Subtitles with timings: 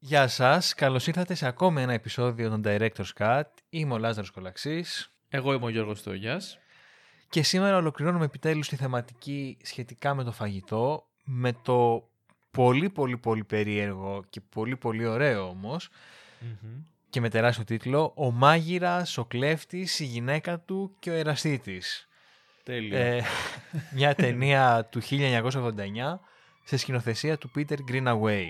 [0.00, 3.42] Γεια σας, καλώς ήρθατε σε ακόμη ένα επεισόδιο των Director's Cut.
[3.68, 5.12] Είμαι ο Λάζαρος Κολαξής.
[5.28, 6.58] Εγώ είμαι ο Γιώργος Τόγιας.
[7.28, 12.08] Και σήμερα ολοκληρώνουμε επιτέλους τη θεματική σχετικά με το φαγητό, με το
[12.50, 15.88] πολύ πολύ πολύ περίεργο και πολύ πολύ ωραίο όμως,
[17.10, 22.08] και με τεράστιο τίτλο «Ο μάγειρας, ο κλέφτης, η γυναίκα του και ο εραστήτης».
[22.62, 22.98] Τέλειο.
[22.98, 23.22] Ε,
[23.94, 26.20] μια ταινία του 1989
[26.64, 28.46] σε σκηνοθεσία του Peter Greenaway.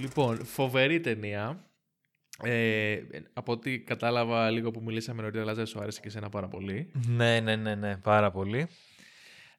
[0.00, 1.64] Λοιπόν, φοβερή ταινία.
[2.42, 3.00] Ε,
[3.32, 6.90] από ό,τι κατάλαβα λίγο που μιλήσαμε νωρίτερα, Λάζα, σου άρεσε και εσένα πάρα πολύ.
[7.06, 8.66] Ναι, ναι, ναι, ναι, πάρα πολύ.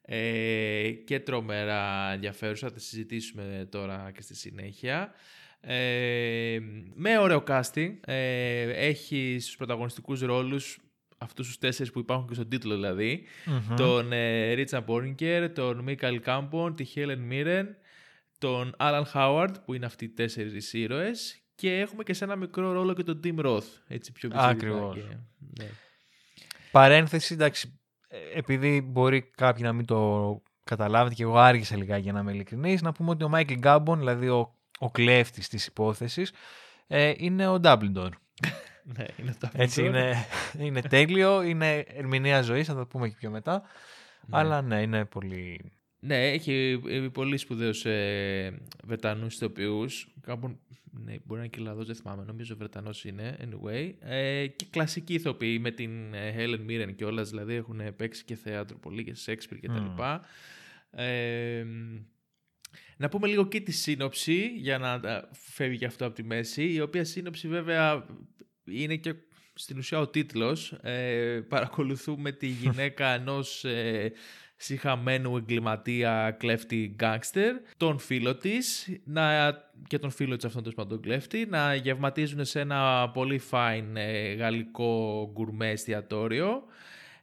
[0.02, 5.14] Ε, και τρομερά ενδιαφέρουσα, θα τη συζητήσουμε τώρα και στη συνέχεια.
[5.62, 6.60] Ε,
[6.94, 7.92] με ωραίο casting.
[8.06, 10.80] Ε, έχει στους πρωταγωνιστικούς ρόλους
[11.18, 13.24] αυτούς τους τέσσερις που υπάρχουν και στον τίτλο δηλαδή.
[13.76, 17.76] Τον ε, Ρίτσαν Μπόρνικερ, τον Μίκαλ Κάμπον, τη Χέλεν Μίρεν,
[18.42, 22.72] τον Άλαν Χάουαρντ που είναι αυτοί οι τέσσερις ήρωες και έχουμε και σε ένα μικρό
[22.72, 24.96] ρόλο και τον Τιμ Roth, έτσι πιο bizarre Ακριβώς.
[24.96, 25.18] και-
[25.60, 25.70] ναι.
[26.72, 32.12] Παρένθεση, εντάξει, ε, επειδή μπορεί κάποιοι να μην το καταλάβετε και εγώ άργησα λιγάκι για
[32.12, 36.32] να είμαι ειλικρινής, να πούμε ότι ο Μάικλ Γκάμπον, δηλαδή ο, ο κλέφτης της υπόθεσης,
[36.88, 38.10] ε, είναι ο Ντάμπλντορ.
[38.98, 40.26] ναι, είναι το Έτσι είναι,
[40.58, 43.64] είναι τέλειο, είναι ερμηνεία ζωής, θα το πούμε και πιο μετά.
[44.30, 45.72] Αλλά ναι, είναι πολύ...
[46.04, 50.08] Ναι, έχει ε, πολύ σπουδαίους ε, Βρετανούς ηθοποιούς.
[50.22, 50.60] Κάπου,
[50.92, 52.24] ναι, μπορεί να είναι και Ελλαδός, δεν θυμάμαι.
[52.24, 53.94] Νομίζω Βρετανός είναι, anyway.
[54.00, 58.36] Ε, και κλασικοί ηθοποιοί με την ε, Helen Mirren και όλας, δηλαδή έχουν παίξει και
[58.36, 59.90] θέατρο πολύ και Shakespeare και τα Μμμ.
[59.90, 60.22] λοιπά.
[60.92, 61.66] Ε,
[62.98, 66.74] να πούμε λίγο και τη σύνοψη, για να α, φεύγει και αυτό από τη μέση,
[66.74, 68.06] η οποία σύνοψη βέβαια
[68.64, 69.14] είναι και
[69.54, 70.72] στην ουσία ο τίτλος.
[70.72, 74.12] Ε, παρακολουθούμε τη γυναίκα ενός ε,
[74.64, 79.54] συχαμένου εγκληματία κλέφτη γκάγκστερ, τον φίλο της να,
[79.88, 84.34] και τον φίλο της αυτόν τον τον κλέφτη να γευματίζουν σε ένα πολύ fine ε,
[84.34, 86.64] γαλλικό γκουρμέ εστιατόριο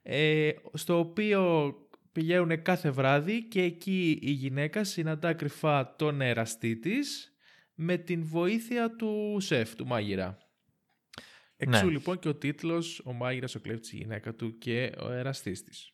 [0.03, 1.75] ε, στο οποίο
[2.13, 7.33] πηγαίνουν κάθε βράδυ και εκεί η γυναίκα συναντά κρυφά τον εραστή της
[7.75, 10.39] με την βοήθεια του σεφ, του μάγειρα.
[11.57, 11.93] Εξού Ναι.
[11.93, 15.93] λοιπόν και ο τίτλος «Ο μάγειρας, ο κλέφτης, η γυναίκα του και ο εραστής της».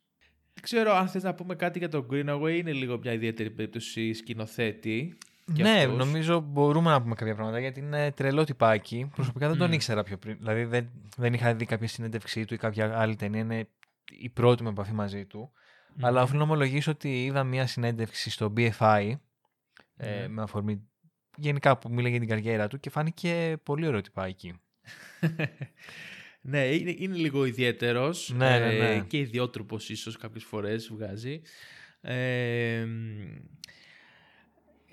[0.55, 4.13] Δεν ξέρω αν θες να πούμε κάτι για τον Greenaway, είναι λίγο μια ιδιαίτερη περίπτωση
[4.13, 5.19] σκηνοθέτη.
[5.55, 5.97] και ναι, αυτός.
[5.97, 9.11] νομίζω μπορούμε να πούμε κάποια πράγματα γιατί είναι τρελό τυπάκι.
[9.15, 9.73] Προσωπικά δεν τον Μμ.
[9.73, 10.37] ήξερα πιο πριν.
[10.39, 13.41] Δηλαδή δεν, δεν είχα δει κάποια συνέντευξή του ή κάποια άλλη ταινία.
[13.41, 13.69] Είναι
[14.11, 15.53] η πρώτη μου επαφή μαζί του.
[16.01, 19.13] Αλλά οφείλω να ομολογήσω ότι είδα μια συνέντευξη στο BFI
[19.97, 20.29] ε, Ναι.
[20.29, 20.89] με αφορμή
[21.37, 24.55] γενικά που μίλαγε για την καριέρα του και φάνηκε πολύ ωραίο τυπάκι.
[26.47, 28.95] ναι, είναι, είναι λίγο ιδιαίτερος Ναι, ναι, ναι.
[28.95, 31.41] ε, και ιδιότροπος ίσως κάποιες φορές βγάζει.
[32.01, 32.87] Ε,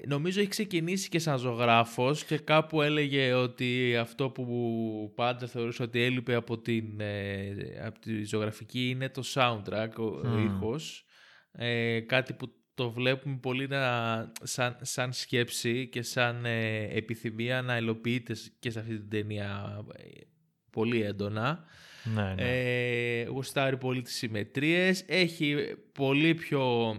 [0.08, 6.02] νομίζω έχει ξεκινήσει και σαν ζωγράφος και κάπου έλεγε ότι αυτό που πάντα θεωρούσε ότι
[6.02, 10.46] έλειπε από, την, ε, από τη ζωγραφική είναι το soundtrack, ο, ο Μμμ.
[10.46, 11.06] ήχος.
[11.52, 17.78] Ε, κάτι που το βλέπουμε πολύ να, σαν, σαν σκέψη και σαν ε, επιθυμία να
[17.78, 20.22] υλοποιείται και σε αυτή την ταινία ε,
[20.72, 21.64] πολύ έντονα.
[22.04, 22.44] Ναι, ναι.
[23.22, 25.04] Ε, γουστάρει πολύ τις συμμετρίες.
[25.08, 25.56] Έχει
[25.92, 26.96] πολύ πιο...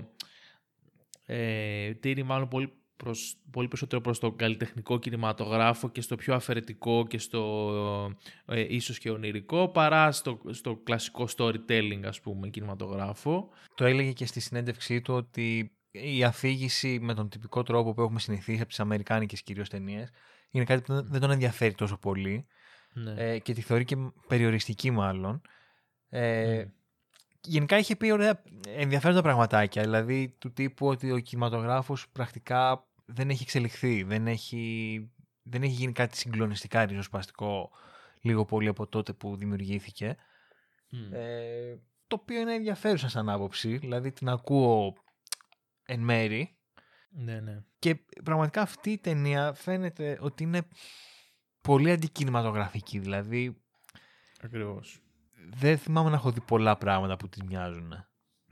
[1.27, 7.07] Ε, τίνει μάλλον πολύ, προς, πολύ περισσότερο προς το καλλιτεχνικό κινηματογράφο και στο πιο αφαιρετικό
[7.07, 8.13] και στο
[8.47, 13.49] ε, ίσως και ονειρικό παρά στο, στο κλασικό storytelling ας πούμε κινηματογράφο.
[13.75, 18.21] Το έλεγε και στη συνέντευξή του ότι η αφήγηση με τον τυπικό τρόπο που έχουμε
[18.21, 20.11] συνηθίσει από τις αμερικάνικες κυρίως ταινίες
[20.51, 22.47] είναι κάτι που δεν- δεν τον ενδιαφέρει τόσο πολύ
[22.93, 23.15] Ναι.
[23.17, 23.97] ε, και τη θεωρεί και
[24.29, 25.43] περιοριστική μάλλον.
[26.09, 26.69] Ε, Μμ.
[27.45, 28.43] Γενικά είχε πει ωραία
[28.77, 35.11] ενδιαφέροντα πραγματάκια, δηλαδή του τύπου ότι ο κινηματογράφος πρακτικά δεν έχει εξελιχθεί, δεν έχει,
[35.43, 37.71] δεν έχει γίνει κάτι συγκλονιστικά ριζοσπαστικό
[38.21, 40.17] λίγο πολύ από τότε που δημιουργήθηκε.
[40.91, 41.15] Μμ.
[41.15, 44.95] Ε, το οποίο είναι ενδιαφέρουσα σαν άποψη, δηλαδή την ακούω
[45.85, 46.57] εν μέρη
[47.11, 47.63] ναι, ναι.
[47.79, 50.63] και πραγματικά αυτή η ταινία φαίνεται ότι είναι
[51.63, 53.57] πολύ αντικινηματογραφική, δηλαδή
[54.43, 55.01] Ακριβώς.
[55.55, 58.05] δεν θυμάμαι να έχω δει πολλά πράγματα που τη μοιάζουν.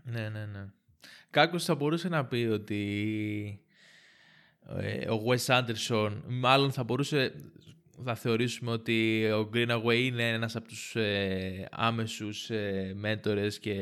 [0.02, 0.66] Ναι, ναι, ναι.
[1.30, 3.64] Κάποιος θα μπορούσε να πει ότι
[4.76, 7.34] ε, ο Wes Anderson, μάλλον θα μπορούσε,
[8.04, 13.72] θα θεωρήσουμε ότι ο Greenaway είναι ένας από τους ε, άμεσους ε, μέντορες και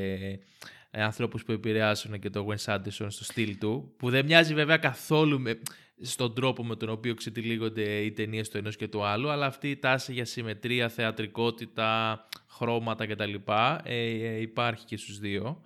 [0.90, 4.76] ε, ανθρώπους που επηρεάσουν και το Wes Anderson στο στυλ του, που δεν μοιάζει βέβαια
[4.76, 5.58] καθόλου με,
[6.00, 9.70] στον τρόπο με τον οποίο ξετυλίγονται οι ταινίες του ενός και του άλλου, αλλά αυτή
[9.70, 13.34] η τάση για συμμετρία, θεατρικότητα, χρώματα κτλ.
[13.82, 15.62] Ε, ε, υπάρχει και στους δύο.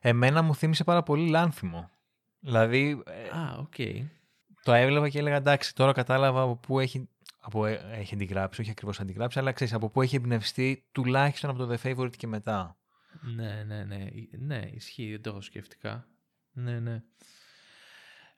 [0.00, 1.90] Εμένα μου θύμισε πάρα πολύ Λάνθιμο.
[2.40, 3.74] Δηλαδή, ε, Α, οκ.
[4.62, 7.08] το έβλεπα και έλεγα εντάξει, τώρα κατάλαβα από πού έχει,
[7.40, 11.66] από, ε, έχει αντιγράψει, όχι ακριβώς αντιγράψει, αλλά ξέρεις από πού έχει εμπνευστεί τουλάχιστον από
[11.66, 12.76] το The Favorite και μετά.
[13.20, 14.04] Ναι, ναι, ναι.
[14.38, 16.06] Ναι, ισχύει, δεν το έχω σκεφτεί κα.
[16.52, 17.02] Ναι, ναι.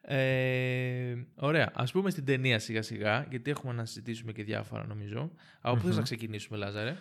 [0.07, 1.71] Ε, ωραία.
[1.75, 5.31] Ας πούμε στην ταινία σιγά σιγά, γιατί έχουμε να συζητήσουμε και διάφορα νομίζω.
[5.61, 6.97] Από πού θες να ξεκινήσουμε, Λάζαρε;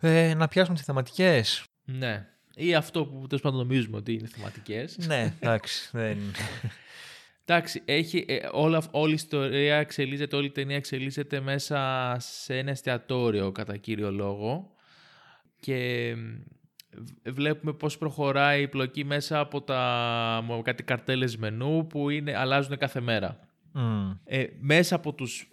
[0.00, 1.64] Ε, να πιάσουμε τις θεματικές.
[1.84, 2.26] Ναι.
[2.54, 4.96] Ή αυτό που τέλος πάντων νομίζουμε ότι είναι θεματικές.
[5.06, 5.88] ναι, εντάξει.
[5.92, 6.18] δεν...
[7.46, 12.70] Εντάξει, έχει, ε, όλα, όλη η ιστορία εξελίσσεται, όλη η ταινία εξελίσσεται μέσα σε ένα
[12.70, 14.72] εστιατόριο κατά κύριο λόγο
[15.60, 16.14] και
[17.24, 23.00] βλέπουμε πώς προχωράει η πλοκή μέσα από τα κάτι καρτέλες μενού που είναι, αλλάζουν κάθε
[23.00, 23.38] μέρα.
[24.24, 25.50] Ε, μέσα από τους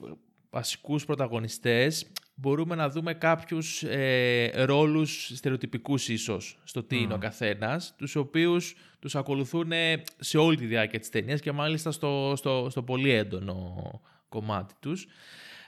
[0.50, 7.96] βασικούς πρωταγωνιστές μπορούμε να δούμε κάποιους ε, ρόλους στερεοτυπικούς ίσως στο τι είναι ο καθένας,
[7.98, 9.72] τους οποίους τους ακολουθούν
[10.20, 15.08] σε όλη τη διάρκεια της ταινίας και μάλιστα στο, στο, στο πολύ έντονο κομμάτι τους.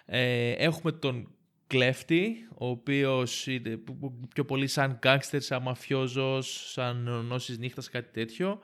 [0.05, 1.27] Ε, έχουμε τον
[1.73, 3.79] κλέφτη, ο οποίος είναι
[4.33, 8.59] πιο πολύ σαν γκάγκστερ, σαν μαφιόζος, σαν νόσης νύχτας, κάτι τέτοιο,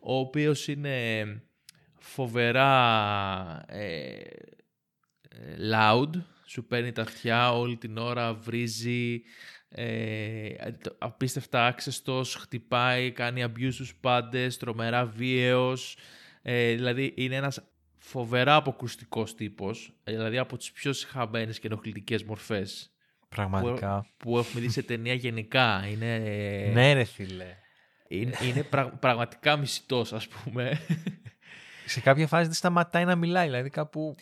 [0.00, 1.24] ο οποίος είναι
[1.98, 2.72] φοβερά
[3.66, 4.20] ε,
[5.72, 6.10] loud,
[6.46, 9.22] σου παίρνει τα αυτιά όλη την ώρα, βρίζει,
[9.68, 10.48] ε,
[10.98, 15.96] απίστευτα άξεστος, χτυπάει, κάνει abuse στους πάντες, τρομερά βίαιος,
[16.42, 17.69] ε, δηλαδή είναι ένας
[18.10, 22.90] φοβερά αποκρουστικός τύπος, δηλαδή από τις πιο συχαμένες και ενοχλητικές μορφές.
[23.28, 24.00] Πραγματικά.
[24.00, 25.86] Που, που έχουμε δει σε ταινία γενικά.
[25.86, 26.18] Είναι,
[26.74, 27.56] ναι, ρε φίλε.
[28.08, 28.68] Είναι, είναι
[29.00, 30.80] πραγματικά μισητός, ας πούμε.
[31.86, 34.16] Σε κάποια φάση δεν σταματάει να μιλάει, δηλαδή κάπου.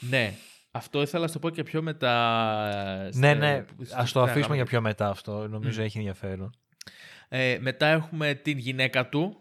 [0.00, 0.34] Ναι.
[0.70, 3.10] Αυτό ήθελα να το πω και πιο μετά.
[3.14, 3.64] Ναι, ναι.
[3.92, 5.48] Α το αφήσουμε για πιο μετά αυτό.
[5.48, 6.54] Νομίζω έχει ενδιαφέρον.
[7.28, 9.36] Ε, μετά έχουμε την γυναίκα του,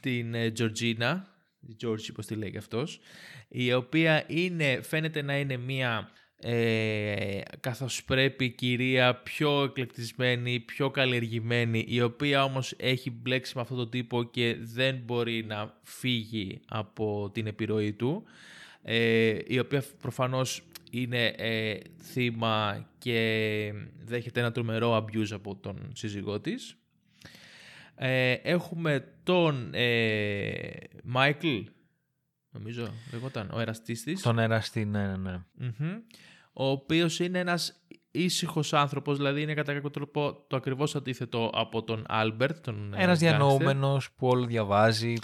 [0.00, 1.26] την Τζορτζίνα,
[1.60, 3.00] ε, George, πώς τη λέει και αυτός,
[3.48, 6.10] η οποία είναι, φαίνεται να είναι μία
[6.40, 13.76] ε, καθώς πρέπει κυρία πιο εκλεκτισμένη, πιο καλλιεργημένη, η οποία όμως έχει μπλέξει με αυτόν
[13.76, 18.24] τον τύπο και δεν μπορεί να φύγει από την επιρροή του,
[18.82, 23.72] ε, η οποία προφανώς είναι ε, θύμα και
[24.04, 26.76] δέχεται ένα τρομερό abuse από τον σύζυγό της.
[28.00, 30.60] Ε, έχουμε τον ε,
[31.04, 31.58] Μάικλ,
[32.50, 34.22] νομίζω λεγόταν, ο εραστής της.
[34.22, 36.00] Τον εραστή, ναι, ναι, ναι.
[36.52, 41.82] Ο οποίος είναι ένας ήσυχος άνθρωπος, δηλαδή είναι κατά κάποιο τρόπο το ακριβώς αντίθετο από
[41.82, 42.64] τον Άλμπερτ.
[42.64, 45.14] Τον ε, ένας διανοούμενος που όλο διαβάζει.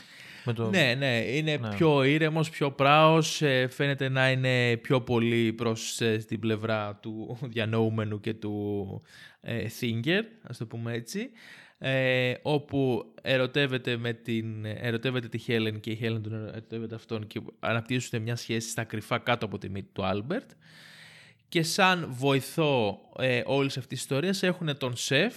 [0.45, 0.71] Με το...
[0.71, 1.69] Ναι, ναι, είναι ναι.
[1.69, 8.21] πιο ήρεμος, πιο πράος, ε, φαίνεται να είναι πιο πολύ προς την πλευρά του διανοούμενου
[8.21, 9.03] και του
[9.41, 11.31] ε, thinker, ας το πούμε έτσι
[11.87, 17.41] ε, όπου ερωτεύεται, με την, ερωτεύεται τη Χέλεν και η Χέλεν τον ερωτεύεται αυτόν και
[17.61, 20.51] αναπτύσσουν μια σχέση στα κρυφά κάτω από τη μύτη του Άλμπερτ.
[21.49, 25.35] Και σαν βοηθό ε, όλης αυτής της ιστορίας έχουν τον Σεφ,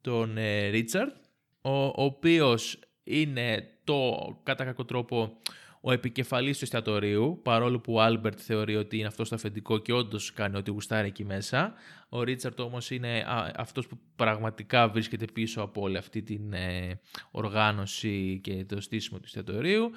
[0.00, 1.12] τον ε, Ρίτσαρντ,
[1.60, 5.38] ο, ο οποίος είναι το κατά κάποιο τρόπο
[5.84, 9.92] ο επικεφαλής του εστιατορίου, παρόλο που ο Άλμπερτ θεωρεί ότι είναι αυτός το αφεντικό και
[9.92, 11.74] όντως κάνει ό,τι γουστάρει εκεί μέσα.
[12.08, 13.24] Ο Ρίτσαρντ όμως είναι
[13.56, 17.00] αυτός που πραγματικά βρίσκεται πίσω από όλη αυτή την ε,
[17.30, 19.90] οργάνωση και το στήσιμο του εστιατορίου.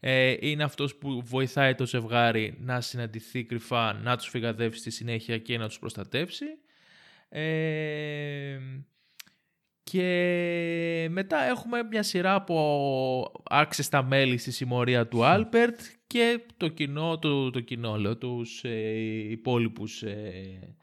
[0.00, 5.38] Ε, είναι αυτός που βοηθάει το ζευγάρι να συναντηθεί κρυφά, να τους φυγαδεύσει στη συνέχεια
[5.38, 6.46] και να τους προστατεύσει.
[7.28, 8.58] Ε,
[9.90, 17.18] και μετά έχουμε μια σειρά από άξεστα μέλη στη συμμορία του Άλπερτ και το κοινό,
[17.18, 20.76] το, το κοινό λέω, τους ε, υπόλοιπους ε,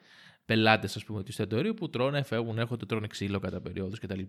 [0.46, 4.22] πελάτες ας πούμε του εστιατορίου που τρώνε, φεύγουν, έρχονται, τρώνε ξύλο κατά περίοδους κτλ.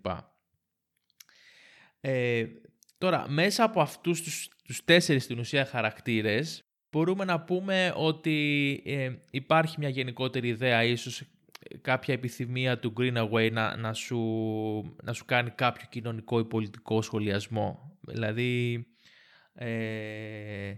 [2.00, 2.46] Ε,
[2.98, 9.10] τώρα, μέσα από αυτούς τους, τους τέσσερις στην ουσία χαρακτήρες μπορούμε να πούμε ότι ε,
[9.30, 11.22] υπάρχει μια γενικότερη ιδέα ίσως
[11.80, 14.18] κάποια επιθυμία του Greenaway να, να, σου,
[15.02, 17.98] να σου κάνει κάποιο κοινωνικό ή πολιτικό σχολιασμό.
[18.00, 18.86] Δηλαδή,
[19.54, 20.74] ε,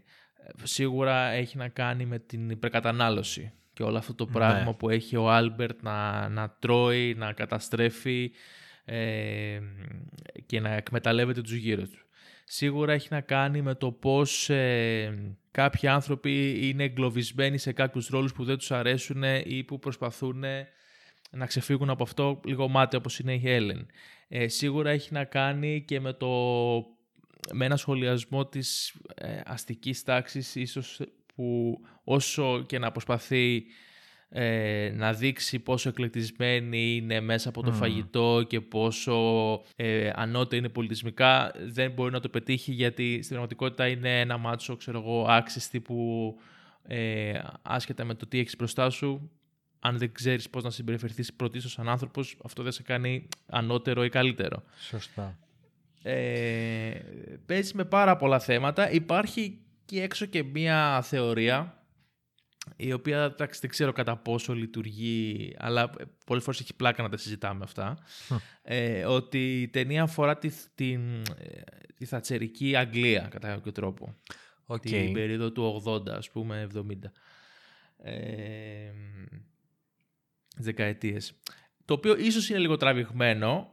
[0.63, 4.33] σίγουρα έχει να κάνει με την υπερκατανάλωση και όλο αυτό το ναι.
[4.33, 8.31] πράγμα που έχει ο Άλμπερτ να, να τρώει, να καταστρέφει
[8.85, 9.61] ε,
[10.47, 11.99] και να εκμεταλλεύεται τους γύρω του.
[12.45, 18.33] Σίγουρα έχει να κάνει με το πώς ε, κάποιοι άνθρωποι είναι εγκλωβισμένοι σε κάποιους ρόλους
[18.33, 20.45] που δεν τους αρέσουν ή που προσπαθούν
[21.31, 23.87] να ξεφύγουν από αυτό λίγο μάτι όπως είναι η Helen.
[24.29, 26.29] Ε, σίγουρα έχει να κάνει και με το
[27.53, 31.01] με ένα σχολιασμό της ε, αστικής τάξης ίσως
[31.35, 33.65] που όσο και να προσπαθεί
[34.31, 39.17] ε, να δείξει πόσο εκλεκτισμένη είναι μέσα από το φαγητό και πόσο
[39.77, 44.77] ε, ανώτερη είναι πολιτισμικά δεν μπορεί να το πετύχει γιατί στην πραγματικότητα είναι ένα μάτσο
[44.77, 46.35] ξέρω εγώ άξιστη που
[46.87, 49.31] ε, άσχετα με το τι έχεις μπροστά σου
[49.81, 54.09] αν δεν ξέρεις πώς να συμπεριφερθείς πρωτίστως σαν άνθρωπος αυτό δεν σε κάνει ανώτερο ή
[54.09, 54.63] καλύτερο.
[54.89, 55.39] Σωστά.
[56.03, 57.01] Ε,
[57.47, 58.91] παίζει με πάρα πολλά θέματα.
[58.91, 61.79] Υπάρχει και έξω και μία θεωρία
[62.77, 65.91] η οποία εντάξει, δεν ξέρω κατά πόσο λειτουργεί, αλλά
[66.27, 67.99] πολλές φορές έχει πλάκα να τα συζητάμε αυτά,
[68.63, 70.99] ε, ότι η ταινία αφορά τη, τη,
[71.95, 74.15] τη θατσερική Αγγλία, κατά κάποιο τρόπο.
[74.67, 74.81] Okay.
[74.81, 76.81] Την περίοδο του 80, ας πούμε, 70.
[78.03, 78.93] Ε,
[80.59, 81.33] δεκαετίες.
[81.85, 83.73] Το οποίο ίσως είναι λίγο τραβηγμένο,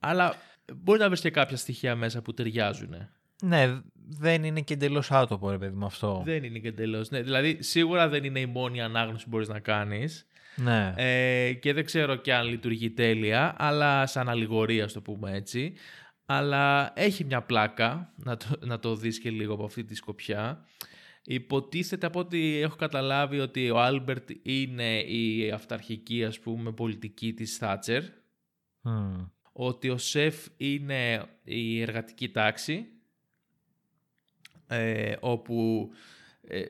[0.00, 0.34] αλλά
[0.74, 3.08] μπορεί να βρεις και κάποια στοιχεία μέσα που ταιριάζουν.
[3.42, 6.22] Ναι, δεν είναι και εντελώς άτομο, ρε παιδί με αυτό.
[6.24, 7.10] Δεν είναι και εντελώς.
[7.10, 10.26] Ναι, δηλαδή, σίγουρα δεν είναι η μόνη ανάγνωση που μπορείς να κάνεις.
[10.56, 10.94] Ναι.
[10.96, 15.74] Ε, και δεν ξέρω και αν λειτουργεί τέλεια, αλλά σαν αλληγορία, το πούμε έτσι.
[16.26, 20.64] Αλλά έχει μια πλάκα να το, να το δεις και λίγο από αυτή τη σκοπιά.
[21.24, 27.56] Υποτίθεται από ό,τι έχω καταλάβει ότι ο Άλμπερτ είναι η αυταρχική ας πούμε πολιτική της
[27.56, 28.02] Θάτσερ.
[29.52, 32.86] Ότι ο Σεφ είναι η εργατική τάξη
[34.66, 35.90] ε, όπου
[36.40, 36.64] ε,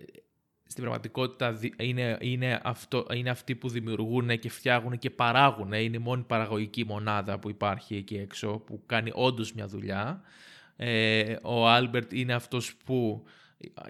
[0.64, 5.72] στην πραγματικότητα είναι, είναι, αυτό, είναι αυτοί που δημιουργούν και φτιάχνουν και παράγουν.
[5.72, 10.22] Είναι η μόνη παραγωγική μονάδα που υπάρχει εκεί έξω, που κάνει όντως μια δουλειά.
[10.76, 13.24] Ε, ο Άλμπερτ είναι αυτός που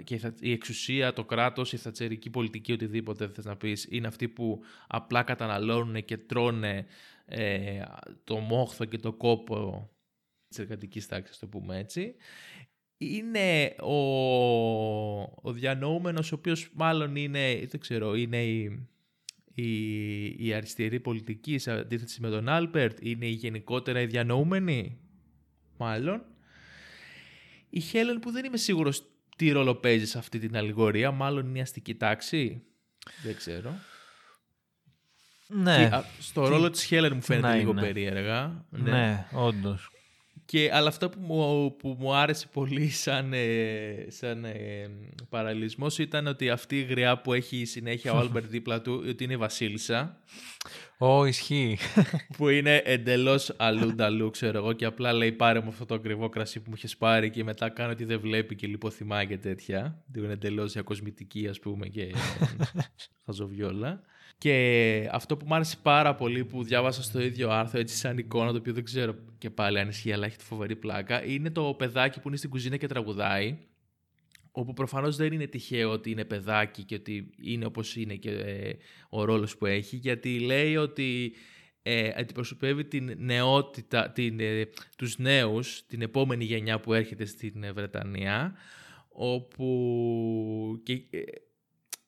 [0.04, 4.60] και η εξουσία, το κράτος, η θατσερική πολιτική, οτιδήποτε θες να πεις, είναι αυτοί που
[4.86, 6.86] απλά καταναλώνουν και τρώνε
[7.24, 7.82] ε,
[8.24, 9.90] το μόχθο και το κόπο
[10.48, 12.14] της εργατικής τάξης, το πούμε έτσι
[13.02, 13.94] είναι ο,
[15.20, 18.86] ο διανοούμενος ο οποίος μάλλον είναι, δεν ξέρω, είναι η,
[19.54, 24.98] η, η αριστερή πολιτική σε αντίθεση με τον Άλμπερτ, είναι η γενικότερα η διανοούμενη,
[25.78, 26.24] μάλλον.
[27.70, 31.58] Η Χέλεν που δεν είμαι σίγουρος τι ρόλο παίζει σε αυτή την αλληγορία, μάλλον είναι
[31.58, 32.62] η αστική τάξη,
[33.22, 33.74] δεν ξέρω.
[35.46, 35.90] Ναι.
[36.18, 38.64] στο ρόλο της Χέλεν μου φαίνεται λίγο περίεργα.
[38.70, 39.90] Ναι, ναι όντως.
[40.44, 44.90] Και, αλλά αυτό που μου, που μου άρεσε πολύ σαν, ε, σαν ε,
[45.28, 49.32] παραλληλισμός ήταν ότι αυτή η γριά που έχει συνέχεια ο Άλμπερτ δίπλα του, ότι είναι
[49.32, 50.18] η Βασίλισσα.
[50.98, 51.78] Ω, ισχύει.
[52.36, 56.28] που είναι εντελώς αλλού νταλού, ξέρω εγώ, και απλά λέει πάρε μου αυτό το ακριβό
[56.28, 60.04] κρασί που μου είχες πάρει και μετά κάνει ότι δεν βλέπει και λιποθυμάει και τέτοια.
[60.16, 62.14] Είναι εντελώς διακοσμητική, ας πούμε, και
[63.24, 64.02] χαζοβιόλα.
[64.38, 68.50] Και αυτό που μου άρεσε πάρα πολύ που διάβασα στο ίδιο άρθρο, έτσι σαν εικόνα,
[68.50, 71.74] το οποίο δεν ξέρω και πάλι αν ισχύει, αλλά έχει τη φοβερή πλάκα, είναι το
[71.78, 73.58] παιδάκι που είναι στην κουζίνα και τραγουδάει.
[74.52, 78.72] Όπου προφανώς δεν είναι τυχαίο ότι είναι παιδάκι και ότι είναι όπως είναι και ε,
[79.08, 81.34] ο ρόλος που έχει, γιατί λέει ότι
[81.82, 88.56] ε, αντιπροσωπεύει την νεότητα, την, ε, τους νέους, την επόμενη γενιά που έρχεται στην Βρετανία,
[89.08, 91.22] όπου και, ε,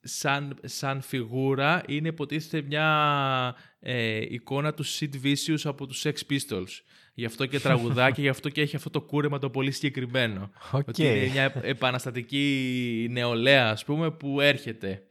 [0.00, 6.80] σαν, σαν φιγούρα είναι υποτίθεται μια ε, εικόνα του Sid Vicious από τους Sex Pistols.
[7.14, 10.50] Γι' αυτό και τραγουδάκι, γι' αυτό και έχει αυτό το κούρεμα το πολύ συγκεκριμένο.
[10.72, 10.84] Okay.
[10.84, 15.02] Ότι είναι μια επαναστατική νεολαία, ας πούμε, που έρχεται.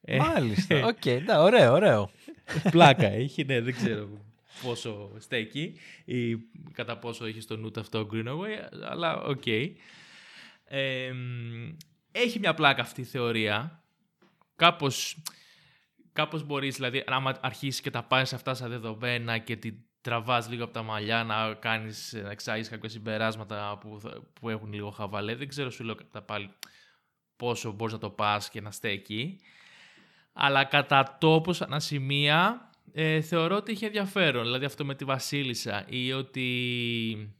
[0.00, 0.86] Ε, Μάλιστα.
[0.86, 2.10] OK, okay, ωραίο, ωραίο.
[2.70, 4.08] Πλάκα έχει, ναι, δεν ξέρω
[4.62, 6.36] πόσο στέκει ή
[6.72, 9.42] κατά πόσο έχει στο νου αυτό ο Greenaway, αλλά OK.
[9.44, 9.70] Okay.
[10.64, 11.12] Ε,
[12.12, 13.82] έχει μια πλάκα αυτή η θεωρία
[14.56, 15.22] κάπως,
[16.12, 19.74] κάπως μπορείς, δηλαδή, άμα αρχίσεις και τα πάρεις αυτά σαν δεδομένα και την
[20.06, 24.00] τραβάς λίγο από τα μαλλιά να κάνεις, να εξάγεις κάποια συμπεράσματα που,
[24.40, 26.50] που έχουν λίγο χαβαλέ, δεν ξέρω σου λέω κατά πάλι
[27.36, 29.38] πόσο μπορείς να το πας και να στέκει.
[30.32, 34.42] Αλλά κατά τόπο, σαν σημεία, ε, θεωρώ ότι είχε ενδιαφέρον.
[34.42, 37.34] Δηλαδή αυτό με τη Βασίλισσα ή ότι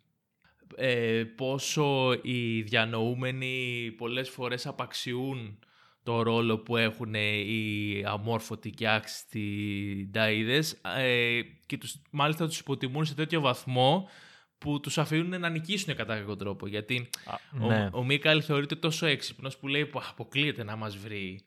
[0.77, 5.59] ε, πόσο οι διανοούμενοι πολλές φορές απαξιούν
[6.07, 13.05] το ρόλο που έχουν οι αμόρφωτοι και άξιστοι νταΐδες ε, και τους, μάλιστα τους υποτιμούν
[13.05, 14.09] σε τέτοιο βαθμό
[14.59, 16.67] που τους αφήνουν να νικήσουν κατά κάποιο τρόπο.
[16.67, 17.09] Γιατί
[17.61, 17.89] ο, ναι.
[17.93, 21.41] ο Μίκαλ θεωρείται τόσο έξυπνος που λέει που αποκλείεται να μας βρει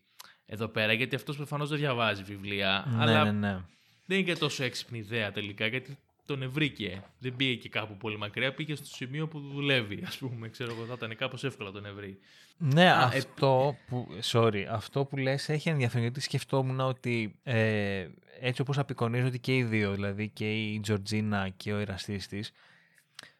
[0.46, 2.86] εδώ πέρα γιατί αυτός προφανώς δεν διαβάζει βιβλία.
[2.88, 3.62] Ναι, αλλά ναι, ναι.
[4.06, 5.98] δεν είναι και τόσο έξυπνη ιδέα τελικά γιατί
[6.29, 7.03] τον ευρήκε.
[7.19, 10.50] Δεν πήγε και κάπου πολύ μακριά, πήγε στο σημείο που δουλεύει, ας πούμε.
[10.50, 12.19] Ξέρω εγώ, θα ήταν κάπως εύκολα τον ευρύ.
[12.57, 18.07] Ναι, αυτό, που, sorry, αυτό που λες έχει ενδιαφέρον, γιατί σκεφτόμουν ότι ε,
[18.39, 22.51] έτσι όπως απεικονίζονται και οι δύο, δηλαδή και η Τζορτζίνα και ο εραστής της,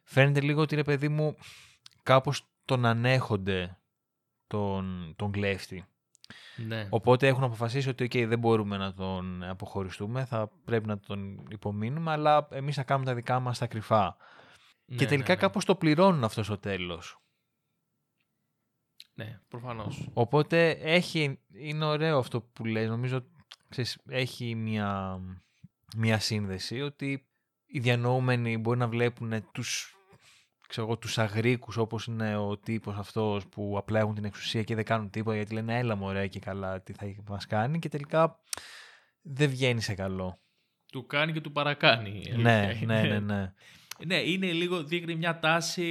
[0.03, 1.36] φαίνεται λίγο ότι, ρε παιδί μου,
[2.03, 3.77] κάπως τον ανέχονται
[4.48, 5.86] τον, τον κλέφτη.
[6.56, 6.88] Ναι.
[6.90, 12.12] Οπότε έχουν αποφασίσει ότι okay, δεν μπορούμε να τον αποχωριστούμε, θα πρέπει να τον υπομείνουμε,
[12.12, 14.18] αλλά εμείς θα κάνουμε τα δικά μας τα κρυφά.
[14.86, 15.40] Ναι, και τελικά ναι, ναι.
[15.42, 17.22] κάπως το πληρώνουν αυτός στο τέλος.
[19.14, 20.10] Ναι, προφανώς.
[20.14, 22.88] Οπότε έχει, είναι ωραίο αυτό που λέει.
[22.88, 23.26] Νομίζω
[23.70, 25.20] ξέρεις, έχει μια,
[25.98, 27.28] μια σύνδεση ότι
[27.66, 29.99] οι διανοούμενοι μπορεί να βλέπουν τους,
[30.70, 34.76] ξέρω εγώ, τους αγρίκους όπως είναι ο τύπος αυτός που απλά έχουν την εξουσία και
[34.76, 38.40] δεν κάνουν τίποτα γιατί λένε έλα μωρέ και καλά τι θα μας κάνει και τελικά
[39.22, 40.40] δεν βγαίνει σε καλό.
[40.92, 42.24] Του κάνει και του παρακάνει.
[42.26, 43.08] η Ναι, αλήθεια ναι, είναι.
[43.08, 43.54] ναι, ναι.
[44.06, 45.86] Ναι, είναι λίγο, δείχνει μια τάση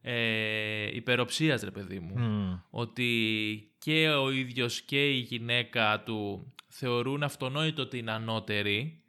[0.00, 2.18] ε, υπεροψίας, ρε παιδί μου.
[2.18, 2.58] Μμ.
[2.70, 9.01] Ότι και ο ίδιος και η γυναίκα του θεωρούν αυτονόητο ότι είναι ανώτεροι ε,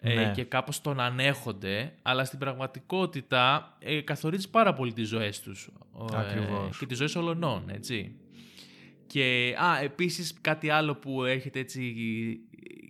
[0.00, 0.32] Ναι.
[0.34, 5.70] και κάπως τον ανέχονται, αλλά στην πραγματικότητα ε, καθορίζει πάρα πολύ τις ζωές τους.
[5.92, 6.78] Ο, ε, Ακριβώς.
[6.78, 8.14] και τις ζωές ολονών, έτσι.
[9.06, 11.94] Και, α, επίσης κάτι άλλο που έρχεται έτσι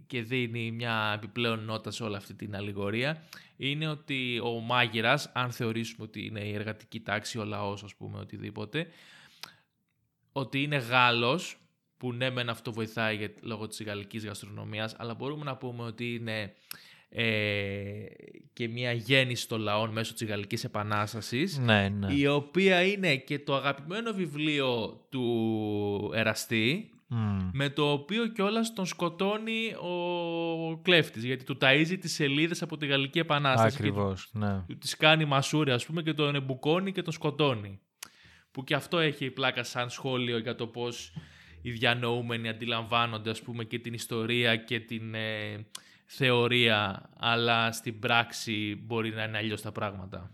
[0.07, 3.23] και δίνει μια επιπλέον νότα σε όλη αυτή την αλληγορία
[3.57, 8.19] είναι ότι ο μάγειρας, αν θεωρήσουμε ότι είναι η εργατική τάξη, ο λαός ας πούμε,
[8.19, 8.87] οτιδήποτε,
[10.33, 11.57] ότι είναι Γάλλος,
[11.97, 16.14] που ναι μεν αυτό βοηθάει για, λόγω της γαλλικής γαστρονομίας, αλλά μπορούμε να πούμε ότι
[16.14, 16.52] είναι ε,
[18.52, 22.12] και μια γέννηση των λαών μέσω της Γαλλικής Επανάστασης, Ναι, ναι.
[22.12, 27.50] η οποία είναι και το αγαπημένο βιβλίο του Εραστή, Μμ.
[27.52, 32.87] με το οποίο κιόλας τον σκοτώνει ο κλέφτης, γιατί του ταΐζει τις σελίδες από τη
[32.87, 34.64] Γαλλική Επανάσταση και Ακριβώς, ναι.
[34.69, 37.81] του τις κάνει μασούρι ας πούμε και τον εμπουκώνει και τον σκοτώνει.
[38.50, 41.12] Που και αυτό έχει πλάκα σαν σχόλιο για το πώς
[41.62, 45.67] οι διανοούμενοι αντιλαμβάνονται ας πούμε και την ιστορία και την ε,
[46.12, 50.31] θεωρία αλλά στην πράξη μπορεί να είναι αλλιώς τα πράγματα.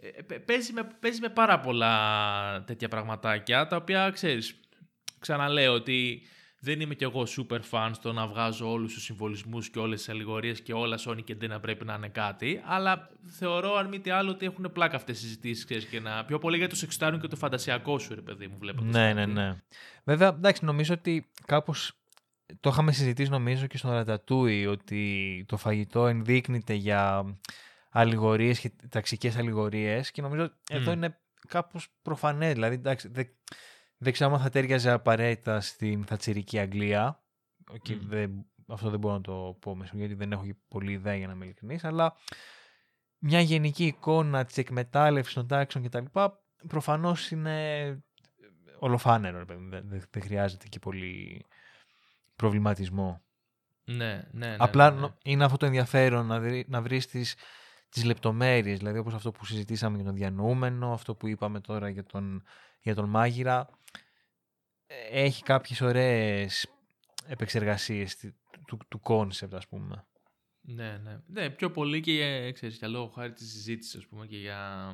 [0.00, 4.60] Ε, παι- παίζει, με, παίζει με πάρα πολλά τέτοια πραγματάκια τα οποία ξέρεις
[5.18, 6.22] ξαναλέω ότι
[6.60, 10.08] δεν είμαι κι εγώ super fan στο να βγάζω όλους τους συμβολισμούς και όλες τις
[10.08, 14.00] αλληγορίες και όλα Sony και δεν να πρέπει να είναι κάτι, αλλά θεωρώ αν μη
[14.00, 16.24] τι άλλο ότι έχουν πλάκα αυτές οι συζητήσεις, ξέρεις, και να...
[16.24, 18.82] πιο πολύ για το σεξτάρουν και το φαντασιακό σου, ρε παιδί μου, βλέπω.
[18.82, 19.56] Ναι, ναι, ναι.
[20.04, 21.92] Βέβαια, εντάξει, νομίζω ότι κάπως
[22.60, 27.24] το είχαμε συζητήσει νομίζω και στον Ρατατούι ότι το φαγητό ενδείκνυται για
[27.90, 30.96] αλληγορίες και ταξικές αλληγορίες και νομίζω εδώ Μμ.
[30.96, 32.52] είναι κάπως προφανές.
[32.52, 33.28] Δηλαδή, εντάξει, δεν,
[33.98, 37.20] δεν ξέρω αν θα τέριαζε απαραίτητα στην θατσερική Αγγλία.
[37.82, 38.08] Και Μμ.
[38.08, 41.26] δεν, αυτό δεν μπορώ να το πω μέσα γιατί δεν έχω και πολλή ιδέα για
[41.26, 42.14] να είμαι ειλικρινής, αλλά
[43.18, 46.04] μια γενική εικόνα της εκμετάλλευσης των τάξεων κτλ.
[46.68, 47.98] προφανώς είναι
[48.78, 49.70] ολοφάνερο, ρε παιδί μου.
[49.70, 51.44] δεν, δεν- δεν χρειάζεται και πολύ
[52.36, 53.20] προβληματισμό.
[53.84, 55.00] Ναι, ναι, ναι, Απλά ναι, ναι.
[55.00, 57.34] νο- είναι αυτό το ενδιαφέρον να, βρει, να βρεις τις,
[57.88, 62.04] τις λεπτομέρειες, δηλαδή όπως αυτό που συζητήσαμε για τον διανοούμενο, αυτό που είπαμε τώρα για
[62.04, 62.42] τον,
[62.80, 63.68] για τον μάγειρα.
[64.86, 66.66] Ε, Έχει κάποιες ωραίες
[67.26, 68.32] επεξεργασίες τη-
[68.66, 70.06] του, του κόνσεπτ, ας πούμε.
[70.60, 71.18] Ναι, ναι.
[71.26, 74.90] Ναι, πιο πολύ και για, ξέρεις, για λόγω χάρη της συζήτησης, ας πούμε, και για,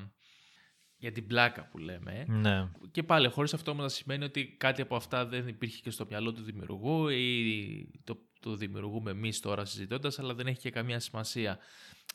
[1.02, 2.12] για την πλάκα που λέμε.
[2.28, 2.32] ε.
[2.32, 2.68] Ναι.
[2.90, 6.06] Και πάλι, χωρίς αυτό όμως να σημαίνει ότι κάτι από αυτά δεν υπήρχε και στο
[6.08, 11.00] μυαλό του δημιουργού ή το, το δημιουργούμε εμείς τώρα συζητώντας, αλλά δεν έχει και καμία
[11.00, 11.58] σημασία.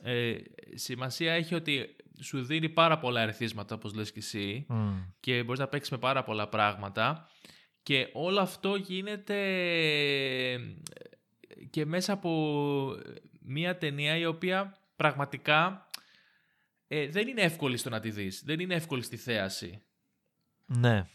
[0.03, 0.35] Ε,
[0.73, 4.97] σημασία έχει ότι σου δίνει πάρα πολλά ερεθίσματα, όπως λες και εσύ, Μμ.
[5.19, 7.29] και μπορείς να παίξεις με πάρα πολλά πράγματα
[7.83, 9.35] και όλο αυτό γίνεται
[10.53, 10.59] ε,
[11.69, 12.31] και μέσα από
[13.41, 15.86] μια ταινία η οποία πραγματικά
[16.87, 19.81] ε, δεν είναι εύκολη στο να τη δεις, δεν είναι εύκολη στη θέαση.
[20.65, 21.07] Ναι.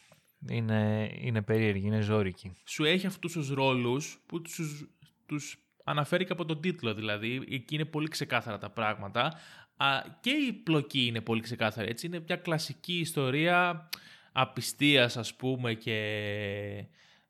[0.49, 2.53] Είναι, είναι περίεργη, είναι ζώρικη.
[2.65, 4.89] Σου έχει αυτούς τους ρόλους που τους,
[5.27, 9.39] τους αναφέρει και από τον τίτλο δηλαδή, εκεί είναι πολύ ξεκάθαρα τα πράγματα
[9.77, 13.89] Α, και η πλοκή είναι πολύ ξεκάθαρη, έτσι είναι μια κλασική ιστορία
[14.33, 15.99] απιστίας ας πούμε και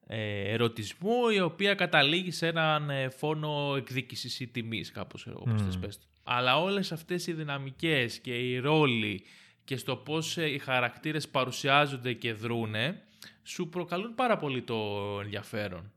[0.06, 5.60] ε, ερωτισμού η οποία καταλήγει σε έναν ε, φόνο εκδίκησης ή τιμής κάπως ε, όπως
[5.60, 5.64] Μμμ.
[5.64, 6.06] θες πες το.
[6.22, 9.24] Αλλά όλες αυτές οι δυναμικές και οι ρόλοι
[9.64, 13.02] και στο πώς ε, οι χαρακτήρες παρουσιάζονται και δρούνε
[13.42, 14.74] σου προκαλούν πάρα πολύ το
[15.22, 15.92] ενδιαφέρον.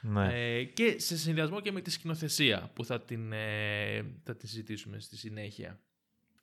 [0.00, 0.28] Ναι.
[0.32, 5.00] Ε, και σε συνδυασμό και με τη σκηνοθεσία που θα την, ε, θα την συζητήσουμε
[5.00, 5.80] στη συνέχεια.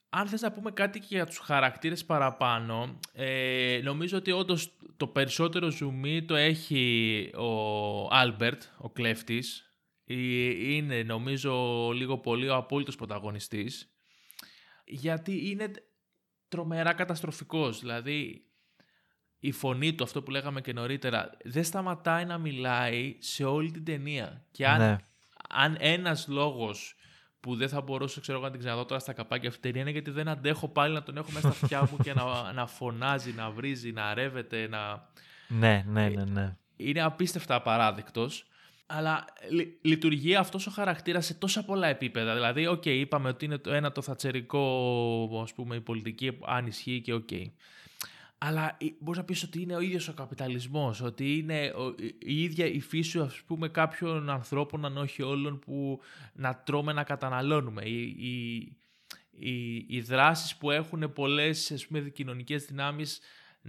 [0.09, 5.07] Αν θες να πούμε κάτι και για τους χαρακτήρες παραπάνω, ε, νομίζω ότι όντως το
[5.07, 9.66] περισσότερο ζουμί το έχει ο Άλμπερτ, ο κλέφτης.
[10.07, 10.13] Ε,
[10.73, 11.53] Είναι νομίζω
[11.93, 13.91] λίγο πολύ ο απόλυτος πρωταγωνιστής.
[14.85, 15.71] Γιατί είναι
[16.47, 17.79] τρομερά καταστροφικός.
[17.79, 18.47] Δηλαδή
[19.39, 23.83] η φωνή του, αυτό που λέγαμε και νωρίτερα, δεν σταματάει να μιλάει σε όλη την
[23.83, 24.45] ταινία.
[24.51, 24.97] Και αν, ναι.
[25.49, 26.95] αν ένας λόγος
[27.39, 30.27] που δεν θα μπορούσα ξέρω, να την ξαναδώ τώρα στα καπάκια αυτή είναι γιατί δεν
[30.27, 32.23] αντέχω πάλι να τον έχω μέσα στα αυτιά μου και να,
[32.59, 35.09] να φωνάζει, να βρίζει, να ρεύεται, να...
[35.47, 36.57] Ναι, ναι, ναι, ναι.
[36.75, 38.47] Είναι απίστευτα απαράδεκτος.
[38.89, 39.25] Αλλά
[39.81, 42.33] λειτουργεί αυτός ο χαρακτήρας σε τόσα πολλά επίπεδα.
[42.33, 46.67] Δηλαδή, OK, okay, είπαμε ότι είναι το ένα το θατσερικό, ας πούμε, η πολιτική, αν
[46.67, 47.27] ισχύει και OK.
[47.31, 47.45] Okay.
[48.37, 51.73] Αλλά μπορείς να πεις ότι είναι ο ίδιος ο καπιταλισμός, ότι είναι
[52.19, 55.99] η ίδια η φύση ας πούμε κάποιων ανθρώπων, αν όχι όλων, που
[56.33, 57.83] να τρώμε να καταναλώνουμε.
[57.83, 58.55] Οι, οι,
[59.31, 63.19] οι, οι δράσεις που έχουν πολλές ας πούμε, κοινωνικές δυνάμεις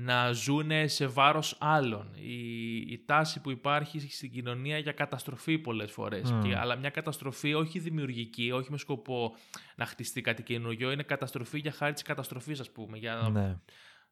[0.00, 2.10] να ζουν σε βάρος άλλων.
[2.14, 6.34] Η, η τάση που υπάρχει στην κοινωνία για καταστροφή πολλές φορές.
[6.42, 9.36] Και, αλλά μια καταστροφή όχι δημιουργική, όχι με σκοπό
[9.76, 12.98] να χτιστεί κάτι καινούργιο, είναι καταστροφή για χάρη της καταστροφής ας πούμε.
[12.98, 13.56] Για ναι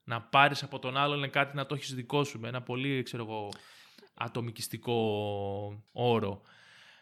[0.06, 3.22] να πάρεις από τον άλλον κάτι να το έχεις δικό σου με ένα πολύ ξέρω
[3.22, 3.48] εγώ,
[4.14, 6.40] ατομικιστικό όρο.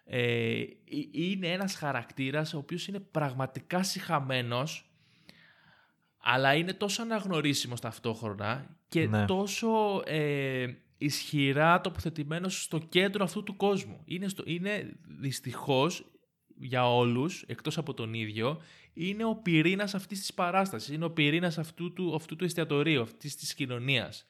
[0.05, 0.63] Ε,
[1.11, 4.94] είναι ένας χαρακτήρας ο οποίος είναι πραγματικά συχαμένος
[6.27, 9.25] αλλά είναι τόσο αναγνωρίσιμος ταυτόχρονα και ναι.
[9.25, 10.67] τόσο ε,
[10.99, 14.03] ισχυρά τοποθετημένος στο κέντρο αυτού του κόσμου.
[14.05, 16.05] Είναι, στο, είναι δυστυχώς
[16.57, 18.61] για όλους, εκτός από τον ίδιο,
[18.95, 23.37] είναι ο πυρήνας αυτής της παράστασης, είναι ο πυρήνας αυτού του, αυτού του εστιατορίου, αυτής
[23.37, 24.27] της κοινωνίας.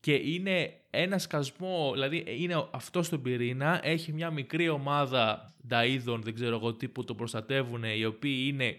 [0.00, 6.34] Και είναι ένα σκασμό, δηλαδή είναι αυτό στον πυρήνα, έχει μια μικρή ομάδα νταΐδων, δεν
[6.34, 8.76] ξέρω εγώ τι που το προστατεύουν, οι οποίοι είναι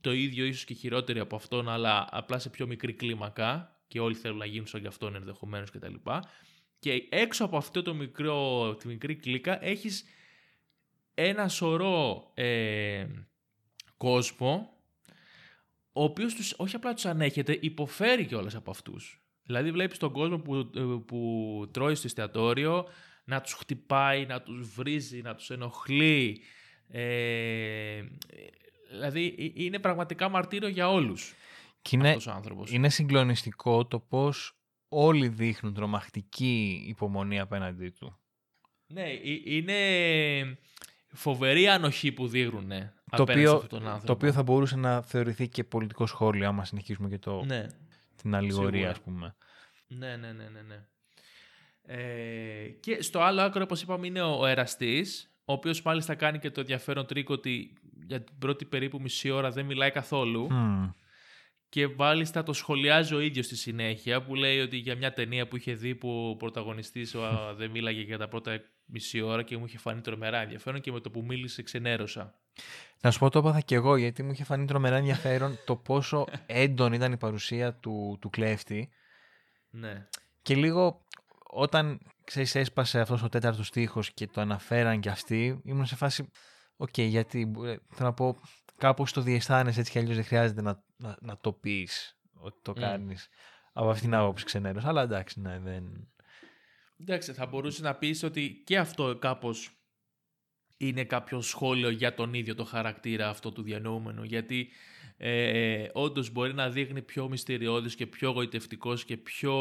[0.00, 4.14] το ίδιο ίσως και χειρότεροι από αυτόν, αλλά απλά σε πιο μικρή κλίμακα και όλοι
[4.14, 5.94] θέλουν να γίνουν σαν και αυτόν ενδεχομένως κτλ.
[6.78, 10.04] Και έξω από αυτό το μικρό, τη μικρή κλίκα έχεις
[11.14, 13.06] ένα σωρό ε,
[13.96, 14.74] κόσμο
[15.92, 19.20] ο οποίος τους, όχι απλά τους ανέχεται, υποφέρει κιόλας από αυτούς.
[19.42, 22.86] Δηλαδή βλέπεις τον κόσμο που, ε, που τρώει στο εστιατόριο
[23.24, 26.40] να τους χτυπάει, να τους βρίζει, να τους ενοχλεί.
[26.88, 28.02] Ε,
[28.90, 31.34] δηλαδή είναι πραγματικά μαρτύριο για όλους
[31.82, 32.72] και είναι, αυτός ο άνθρωπος.
[32.72, 34.54] Είναι συγκλονιστικό το πώς
[34.88, 38.18] όλοι δείχνουν τρομακτική υπομονή απέναντί του.
[38.86, 39.04] Ναι,
[39.44, 39.78] είναι
[41.08, 42.72] φοβερή ανοχή που δείχνουν
[43.16, 43.66] το οποίο,
[44.04, 47.66] το οποίο θα μπορούσε να θεωρηθεί και πολιτικό σχόλιο άμα συνεχίσουμε και το, ναι.
[48.16, 49.36] την αλληγορία ας πούμε.
[49.86, 50.62] Ναι, ναι, ναι, ναι.
[50.62, 50.84] ναι.
[51.82, 56.50] Ε, και στο άλλο άκρο όπως είπαμε είναι ο εραστής ο οποίος μάλιστα κάνει και
[56.50, 57.72] το ενδιαφέρον τρίκο ότι
[58.10, 60.48] για την πρώτη περίπου μισή ώρα δεν μιλάει καθόλου
[61.68, 65.56] και μάλιστα το σχολιάζει ο ίδιος στη συνέχεια που λέει ότι για μια ταινία που
[65.56, 67.14] είχε δει που ο πρωταγωνιστής
[67.56, 71.00] δεν μίλαγε για τα πρώτα μισή ώρα και μου είχε φανεί τρομερά ενδιαφέρον και με
[71.00, 72.34] το που μίλησε ξενέρωσα.
[73.00, 76.26] Να σου πω το έπαθα και εγώ γιατί μου είχε φανεί τρομερά ενδιαφέρον το πόσο
[76.46, 78.90] έντονη ήταν η παρουσία του, του κλέφτη.
[79.70, 80.08] Ναι.
[80.42, 81.06] Και λίγο
[81.50, 86.30] όταν ξέρεις έσπασε αυτός ο τέταρτος στίχος και το αναφέραν κι αυτοί ήμουν σε φάση
[86.80, 88.40] οκ γιατί ε, θέλω να πω
[88.76, 92.72] κάπως το διαισθάνεσαι έτσι κι αλλιώς δεν χρειάζεται να, να, να το πεις ότι το
[92.72, 92.80] mm.
[92.80, 93.28] κάνεις
[93.72, 96.08] από αυτήν την άποψη ξενέρωτος αλλά εντάξει ναι δεν...
[97.00, 99.70] Εντάξει θα μπορούσε να πεις ότι και αυτό κάπως
[100.76, 104.68] είναι κάποιο σχόλιο για τον ίδιο το χαρακτήρα αυτό του διανοούμενου γιατί
[105.16, 109.54] ε, όντως μπορεί να δείχνει πιο μυστηριώδης και πιο γοητευτικός και πιο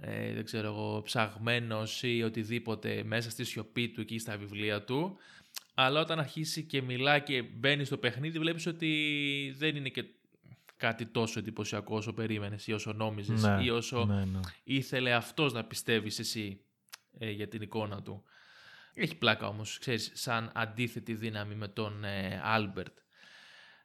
[0.00, 5.16] ε, δεν ξέρω εγώ, ψαγμένος ή οτιδήποτε μέσα στη σιωπή του εκεί στα βιβλία του
[5.74, 10.04] αλλά όταν αρχίσει και μιλά και μπαίνει στο παιχνίδι βλέπεις ότι δεν είναι και
[10.76, 14.40] κάτι τόσο εντυπωσιακό όσο περίμενες ή όσο νόμιζες ναι, ή όσο ναι, ναι.
[14.64, 16.60] ήθελε αυτός να πιστεύεις εσύ
[17.18, 18.22] ε, για την εικόνα του.
[18.94, 22.04] Έχει πλάκα όμως, ξέρεις, σαν αντίθετη δύναμη με τον
[22.42, 22.98] Άλμπερτ.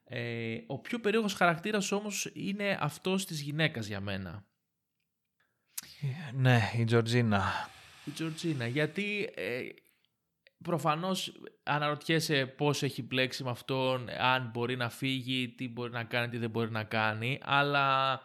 [0.03, 4.45] Ε, ο πιο περίεργος χαρακτήρας όμως είναι αυτός της γυναίκας για μένα.
[6.33, 7.69] Ναι, η Τζορτζίνα.
[8.05, 9.61] Η Τζορτζίνα, γιατί ε,
[10.63, 16.29] προφανώς αναρωτιέσαι πώς έχει μπλέξει με αυτόν, αν μπορεί να φύγει, τι μπορεί να κάνει,
[16.29, 18.19] τι δεν μπορεί να κάνει, αλλά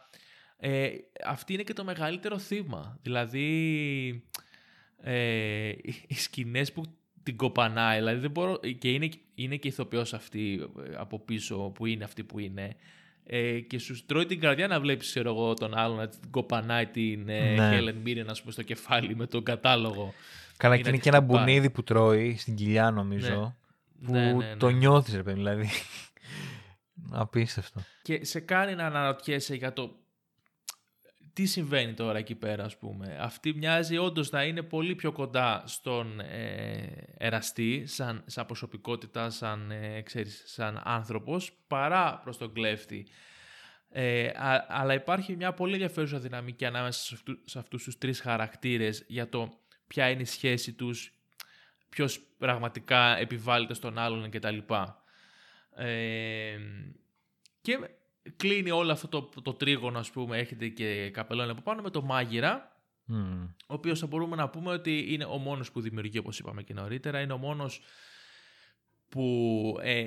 [0.57, 0.91] ε,
[1.25, 2.99] αυτή είναι και το μεγαλύτερο θύμα.
[3.03, 4.29] Δηλαδή,
[4.97, 5.73] ε,
[6.07, 6.83] οι σκηνές που
[7.23, 11.87] την κοπανάει, δηλαδή δεν μπορώ, και είναι, είναι και ηθοποιός αυτή ε, από πίσω που
[11.87, 12.77] είναι αυτή που είναι,
[13.31, 17.29] ε, και σου τρώει την καρδιά να βλέπεις εγώ, τον άλλον να την κοπανάει την
[17.29, 17.79] ε, ναι.
[17.79, 20.14] Helen Mirren ας πούμε, στο κεφάλι με τον κατάλογο.
[20.57, 23.57] Καλά και είναι και ένα μπουνίδι που τρώει στην κοιλιά νομίζω.
[23.99, 24.07] Ναι.
[24.07, 24.77] Που ναι, ναι, το ναι.
[24.77, 25.69] νιώθεις ρε παιδί, δηλαδή.
[27.11, 27.81] Απίστευτο.
[28.03, 29.97] Και σε κάνει να αναρωτιέσαι για το
[31.33, 33.17] τι συμβαίνει τώρα εκεί πέρα ας πούμε.
[33.21, 39.71] Αυτή μοιάζει όντως να είναι πολύ πιο κοντά στον ε, εραστή σαν, σαν προσωπικότητα, σαν,
[39.71, 43.07] ε, ξέρεις, σαν άνθρωπος παρά προς τον κλέφτη.
[43.91, 44.31] Ε,
[44.69, 49.29] αλλά υπάρχει μια πολύ ενδιαφέρουσα δυναμική ανάμεσα σε, αυτού, σε αυτούς τους τρεις χαρακτήρες για
[49.29, 51.12] το ποια είναι η σχέση τους
[51.88, 54.59] ποιος πραγματικά επιβάλλεται στον άλλον κτλ.
[55.77, 56.59] Ε,
[57.61, 57.79] και
[58.37, 62.03] κλείνει όλο αυτό το, το τρίγωνο, ας πούμε, έρχεται και καπελώνει από πάνω με το
[62.03, 62.77] μάγειρα,
[63.67, 66.75] ο οποίος θα μπορούμε να πούμε ότι είναι ο μόνος που δημιουργεί, όπως είπαμε και
[66.75, 67.81] νωρίτερα, είναι ο μόνος
[69.09, 70.07] που ε,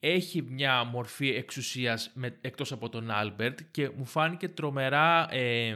[0.00, 5.74] έχει μια μορφή εξουσίας με, εκτός από τον Άλμπερτ και μου φάνηκε τρομερά ε,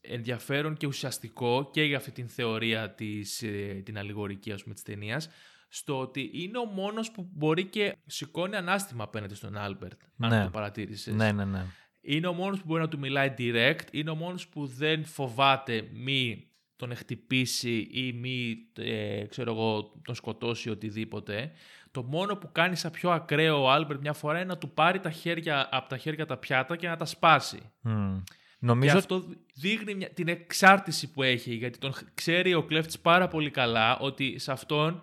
[0.00, 4.82] ενδιαφέρον και ουσιαστικό και για αυτή την θεωρία της, ε, την αλληγορική ας πούμε της
[4.82, 5.28] ταινίας
[5.76, 10.44] στο ότι είναι ο μόνος που μπορεί και σηκώνει ανάστημα απέναντι στον Άλμπερτ αν ναι.
[10.44, 11.14] το παρατήρησες.
[11.14, 11.64] Ναι, ναι, ναι.
[12.00, 15.88] Είναι ο μόνος που μπορεί να του μιλάει direct, είναι ο μόνος που δεν φοβάται
[15.92, 21.52] μη τον χτυπήσει ή μη ε, ξέρω εγώ, τον σκοτώσει οτιδήποτε.
[21.90, 25.00] Το μόνο που κάνει σαν πιο ακραίο ο Άλμπερτ μια φορά είναι να του πάρει
[25.00, 27.58] τα χέρια, από τα χέρια τα πιάτα και να τα σπάσει.
[27.84, 28.22] Mm.
[28.58, 28.92] Νομίζω...
[28.92, 33.50] Και αυτό δείχνει μια, την εξάρτηση που έχει, γιατί τον ξέρει ο κλέφτης πάρα πολύ
[33.50, 35.02] καλά ότι σε αυτόν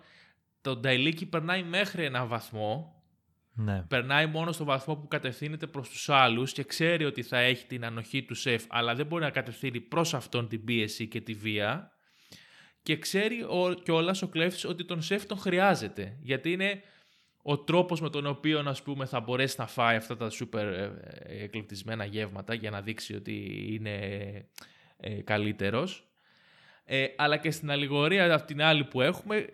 [0.64, 3.02] το Νταϊλίκι περνάει μέχρι έναν βαθμό,
[3.52, 3.84] ναι.
[3.88, 7.84] περνάει μόνο στο βαθμό που κατευθύνεται προς τους άλλους και ξέρει ότι θα έχει την
[7.84, 11.92] ανοχή του σεφ, αλλά δεν μπορεί να κατευθύνει προς αυτόν την πίεση και τη βία
[12.82, 13.46] και ξέρει
[13.82, 16.82] κιόλας ο κλέφτης ότι τον σεφ τον χρειάζεται, γιατί είναι
[17.42, 20.92] ο τρόπος με τον οποίο ας πούμε, θα μπορέσει να φάει αυτά τα σούπερ ε,
[21.22, 23.98] ε, εκλεπτισμένα γεύματα για να δείξει ότι είναι
[24.96, 26.08] ε, καλύτερος.
[26.84, 29.46] Ε, αλλά και στην αλληγορία αυτή την άλλη που έχουμε,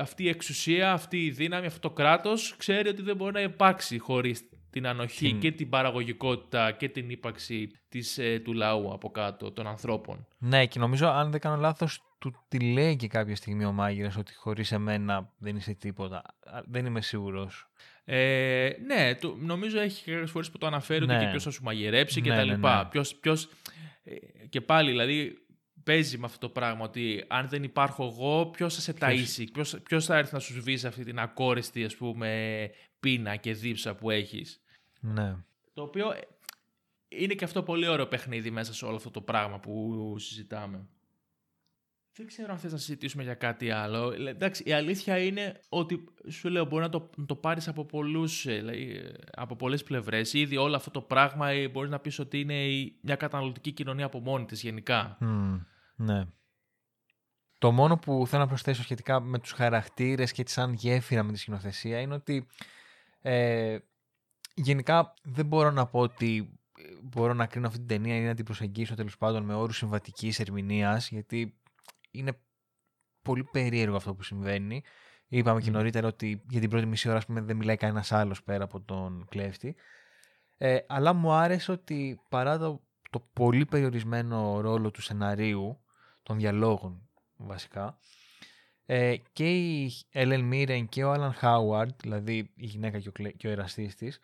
[0.00, 3.98] αυτή η εξουσία, αυτή η δύναμη, αυτό το κράτος ξέρει ότι δεν μπορεί να υπάρξει
[3.98, 9.66] χωρίς την ανοχή και την παραγωγικότητα και την ύπαρξη της, του λαού από κάτω, των
[9.66, 10.26] ανθρώπων.
[10.38, 14.16] Ναι, και νομίζω αν δεν κάνω λάθος του τη λέει και κάποια στιγμή ο μάγειρας
[14.16, 16.22] ότι χωρίς εμένα δεν είσαι τίποτα.
[16.66, 17.68] Δεν είμαι σίγουρος.
[18.04, 21.18] Ε, ναι, το, νομίζω έχει κάποιες φορές που το αναφέρει ναι.
[21.18, 22.82] και ποιος θα σου μαγειρέψει ναι, και τα ναι, λοιπά.
[22.82, 23.48] Ναι, ποιος, ποιος,
[24.04, 24.14] ε,
[24.48, 25.45] και πάλι δηλαδή
[25.86, 29.80] παίζει με αυτό το πράγμα ότι αν δεν υπάρχω εγώ, ποιος θα σε ταΐσει, ποιος,
[29.82, 32.70] ποιος θα έρθει να σου σβήσει αυτή την ακόρεστη ας πούμε
[33.00, 34.62] πείνα και δίψα που έχεις.
[35.00, 35.36] Ναι.
[35.72, 36.14] Το οποίο
[37.08, 40.86] είναι και αυτό πολύ ωραίο παιχνίδι μέσα σε όλο αυτό το πράγμα που συζητάμε.
[42.12, 44.12] Δεν ξέρω αν θες να συζητήσουμε για κάτι άλλο.
[44.12, 48.46] Εντάξει, η αλήθεια είναι ότι σου λέω μπορεί να το, να το πάρεις από, πολλούς,
[48.46, 50.32] ε, από πολλές πλευρές.
[50.32, 54.20] Ήδη όλο αυτό το πράγμα ε, μπορείς να πεις ότι είναι μια καταναλωτική κοινωνία από
[54.20, 55.18] μόνη της γενικά.
[55.96, 56.24] Ναι.
[57.58, 61.32] Το μόνο που θέλω να προσθέσω σχετικά με τους χαρακτήρες και τη σαν γέφυρα με
[61.32, 62.46] τη σκηνοθεσία είναι ότι
[63.20, 63.78] ε,
[64.54, 66.58] γενικά δεν μπορώ να πω ότι
[67.02, 70.40] μπορώ να κρίνω αυτή την ταινία ή να την προσεγγίσω τέλος πάντων με όρους συμβατικής
[70.40, 71.60] ερμηνείας γιατί
[72.10, 72.38] είναι
[73.22, 74.82] πολύ περίεργο αυτό που συμβαίνει.
[75.28, 78.64] Είπαμε και νωρίτερα ότι για την πρώτη μισή ώρα πούμε, δεν μιλάει κανένας άλλος πέρα
[78.64, 79.76] από τον κλέφτη.
[80.56, 85.80] Ε, αλλά μου άρεσε ότι παρά το, το πολύ περιορισμένο ρόλο του σεναρίου,
[86.26, 87.98] των διαλόγων βασικά,
[88.86, 93.48] ε, και η Έλεν Μίρεν και ο Άλαν Χάουαρντ, δηλαδή η γυναίκα και ο, και
[93.48, 94.18] ο εραστής της,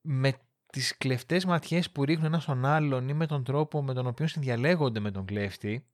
[0.00, 0.32] με
[0.66, 4.26] τις κλεφτές ματιές που ρίχνουν ένα στον άλλον ή με τον τρόπο με τον οποίο
[4.26, 5.86] συνδιαλέγονται με τον κλέφτη,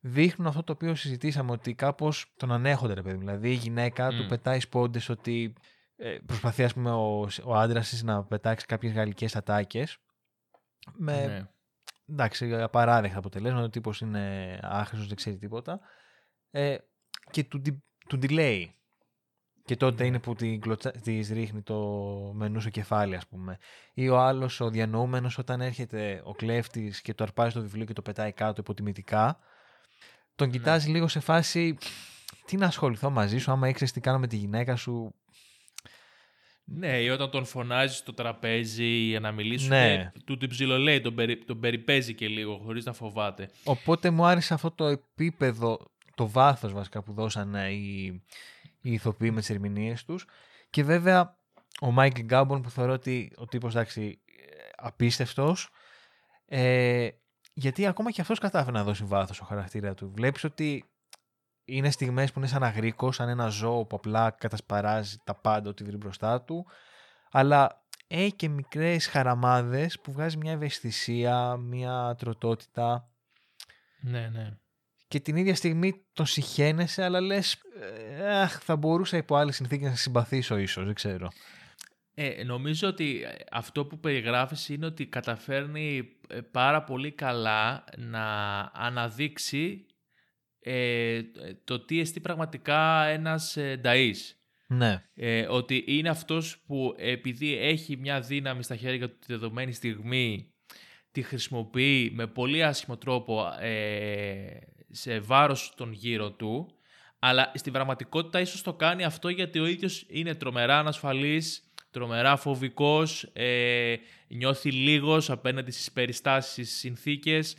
[0.00, 3.16] δείχνουν αυτό το οποίο συζητήσαμε, ότι κάπως τον ανέχονται, ρε παιδί.
[3.16, 5.54] Δηλαδή η γυναίκα του πετάει σπόντες ότι
[5.96, 9.98] ε, προσπαθεί, ας πούμε, ο, ο άντρας να πετάξει κάποιες γαλλικές ατάκες.
[10.92, 11.48] Με, ναι.
[12.10, 15.80] Εντάξει, απαράδεκτα αποτελέσματα, ο τύπος είναι άχρηστος, δεν ξέρει τίποτα.
[16.50, 16.76] Ε,
[17.30, 17.62] και του,
[18.08, 18.64] του delay.
[19.64, 20.34] Και τότε είναι που
[21.02, 21.78] της ρίχνει το
[22.34, 23.58] μενού στο κεφάλι, ας πούμε.
[23.94, 27.92] Ή ο άλλος, ο διανοούμενος, όταν έρχεται ο κλέφτης και το αρπάζει το βιβλίο και
[27.92, 29.38] το πετάει κάτω υποτιμητικά,
[30.34, 30.56] τον ναι.
[30.56, 31.76] κοιτάζει λίγο σε φάση.
[32.44, 35.14] Τι να ασχοληθώ μαζί σου, άμα ήξερες τι κάνω με τη γυναίκα σου.
[36.68, 40.12] Ναι, ή όταν τον φωνάζεις στο τραπέζι για να μιλήσουν, ναι.
[40.24, 43.50] του την ψιλολέει, τον, περι, τον περιπέζει και λίγο, χωρίς να φοβάται.
[43.64, 45.78] Οπότε μου άρεσε αυτό το επίπεδο,
[46.14, 48.22] το βάθος βασικά που δώσανε οι,
[48.80, 50.26] οι ηθοποιοί με τις ερμηνείες τους.
[50.70, 51.38] Και βέβαια
[51.80, 54.18] ο Μάικλ Γκάμπον που θεωρώ ότι ο τύπος εντάξει
[54.76, 55.70] απίστευτος
[56.46, 57.08] ε,
[57.52, 60.12] γιατί ακόμα και αυτός κατάφερε να δώσει βάθος στο χαρακτήρα του.
[60.14, 60.84] Βλέπεις ότι
[61.66, 65.84] είναι στιγμές που είναι σαν αγρίκο, σαν ένα ζώο που απλά κατασπαράζει τα πάντα ότι
[65.84, 66.66] βρει μπροστά του
[67.30, 73.08] αλλά έχει και μικρές χαραμάδες που βγάζει μια ευαισθησία, μια τροτότητα.
[74.00, 74.56] Ναι, ναι
[75.08, 77.58] και την ίδια στιγμή τον συχαίνεσαι, αλλά λες,
[78.42, 81.28] αχ, θα μπορούσα υπό άλλες συνθήκες να συμπαθήσω ίσως, δεν ξέρω.
[82.14, 88.24] Ε, νομίζω ότι αυτό που περιγράφεις είναι ότι καταφέρνει ε, πάρα πολύ καλά να
[88.74, 89.86] αναδείξει
[90.68, 91.22] ε,
[91.64, 94.34] το τι εστί πραγματικά ένας ε, νταΐς.
[94.66, 95.02] Ναι.
[95.14, 100.52] Ε, ότι είναι αυτός που επειδή έχει μια δύναμη στα χέρια του τη δεδομένη στιγμή
[101.12, 104.46] τη χρησιμοποιεί με πολύ άσχημο τρόπο ε,
[104.90, 106.68] σε βάρος των γύρω του,
[107.18, 113.30] αλλά στην πραγματικότητα ίσως το κάνει αυτό γιατί ο ίδιος είναι τρομερά ανασφαλής, τρομερά φοβικός,
[113.32, 113.94] ε,
[114.28, 117.56] νιώθει λίγος απέναντι στις περιστάσεις, στις συνθήκες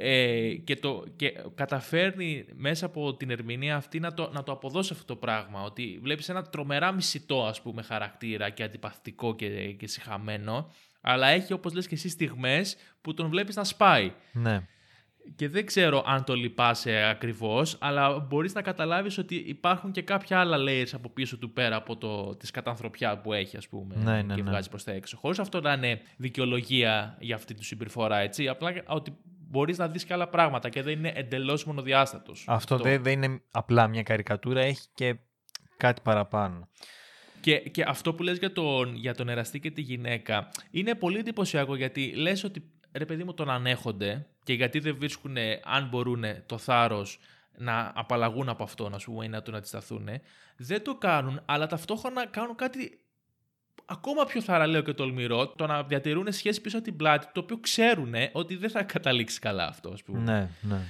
[0.00, 4.92] ε, και, το, και καταφέρνει μέσα από την ερμηνεία αυτή να το, να το αποδώσει
[4.92, 5.62] αυτό το πράγμα.
[5.62, 11.52] Ότι βλέπεις ένα τρομερά μισητό ας πούμε χαρακτήρα και αντιπαθητικό και, και συχαμένο, αλλά έχει
[11.52, 14.12] όπως λες και εσύ στιγμές που τον βλέπεις να σπάει.
[14.32, 14.66] Ναι.
[15.36, 20.40] Και δεν ξέρω αν το λυπάσαι ακριβώς, αλλά μπορείς να καταλάβεις ότι υπάρχουν και κάποια
[20.40, 24.22] άλλα layers από πίσω του πέρα από το, της κατανθρωπιά που έχει, ας πούμε, ναι,
[24.22, 24.50] ναι, και ναι.
[24.50, 25.16] βγάζει προς τα έξω.
[25.16, 28.48] Χωρίς αυτό να είναι δικαιολογία για αυτή τη συμπεριφορά, έτσι.
[28.48, 29.12] Απλά ότι
[29.48, 32.44] μπορείς να δεις και άλλα πράγματα και δεν είναι εντελώς μονοδιάστατος.
[32.46, 35.16] Αυτό δεν, δεν είναι απλά μια καρικατούρα, έχει και
[35.76, 36.68] κάτι παραπάνω.
[37.40, 41.18] Και, και αυτό που λες για τον, για τον εραστή και τη γυναίκα είναι πολύ
[41.18, 46.24] εντυπωσιακό γιατί λες ότι ρε παιδί μου τον ανέχονται και γιατί δεν βρίσκουν αν μπορούν
[46.46, 47.18] το θάρρος
[47.58, 50.08] να απαλλαγούν από αυτό να πούμε, ή να τον αντισταθούν.
[50.56, 53.00] Δεν το κάνουν, αλλά ταυτόχρονα κάνουν κάτι
[53.90, 57.58] ακόμα πιο θαραλέο και τολμηρό, το να διατηρούν σχέση πίσω από την πλάτη, το οποίο
[57.58, 60.18] ξέρουν ότι δεν θα καταλήξει καλά αυτό, ας πούμε.
[60.18, 60.80] Ναι, ναι.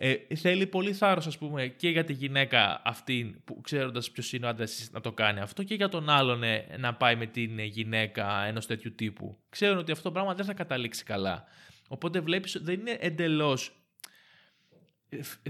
[0.00, 4.46] Ε, θέλει πολύ θάρρος, ας πούμε, και για τη γυναίκα αυτή που ξέροντας ποιος είναι
[4.46, 7.58] ο άντρας να το κάνει αυτό και για τον άλλον ε, να πάει με την
[7.58, 9.38] γυναίκα ενός τέτοιου τύπου.
[9.48, 11.44] Ξέρουν ότι αυτό το πράγμα δεν θα καταλήξει καλά.
[11.88, 13.72] Οπότε βλέπεις ότι δεν είναι εντελώς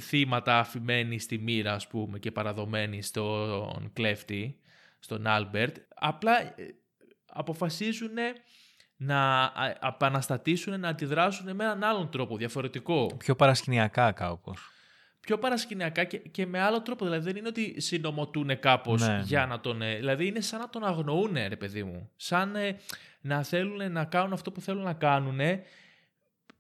[0.01, 4.59] θύματα αφημένοι στη μοίρα, ας πούμε, και παραδομένοι στον κλέφτη,
[4.99, 5.77] στον Άλμπερτ.
[5.95, 6.55] Απλά ε,
[7.29, 8.17] αποφασίζουν
[8.97, 13.17] να επαναστατήσουν, να αντιδράσουν με έναν άλλον τρόπο, διαφορετικό.
[13.17, 14.73] Πιο παρασκηνιακά κάπως.
[15.21, 17.05] Πιο παρασκηνιακά και, και με άλλο τρόπο.
[17.05, 19.47] Δηλαδή δεν είναι ότι συνωμοτούν κάπως Ναι, για ναι.
[19.47, 19.83] να τον...
[19.83, 22.11] ε, Δηλαδή είναι σαν να τον αγνοούν, ρε παιδί μου.
[22.17, 22.79] Σαν ε,
[23.21, 25.41] να θέλουν να κάνουν αυτό που θέλουν να κάνουν.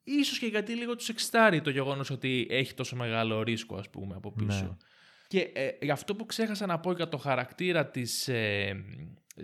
[0.04, 4.14] Ίσως και γιατί λίγο τους εξτάρει το γεγονός ότι έχει τόσο μεγάλο ρίσκο, ας πούμε,
[4.16, 4.64] από πίσω.
[4.64, 4.76] Ναι.
[5.28, 8.84] Και ε, για αυτό που ξέχασα να πω για το χαρακτήρα της, ε,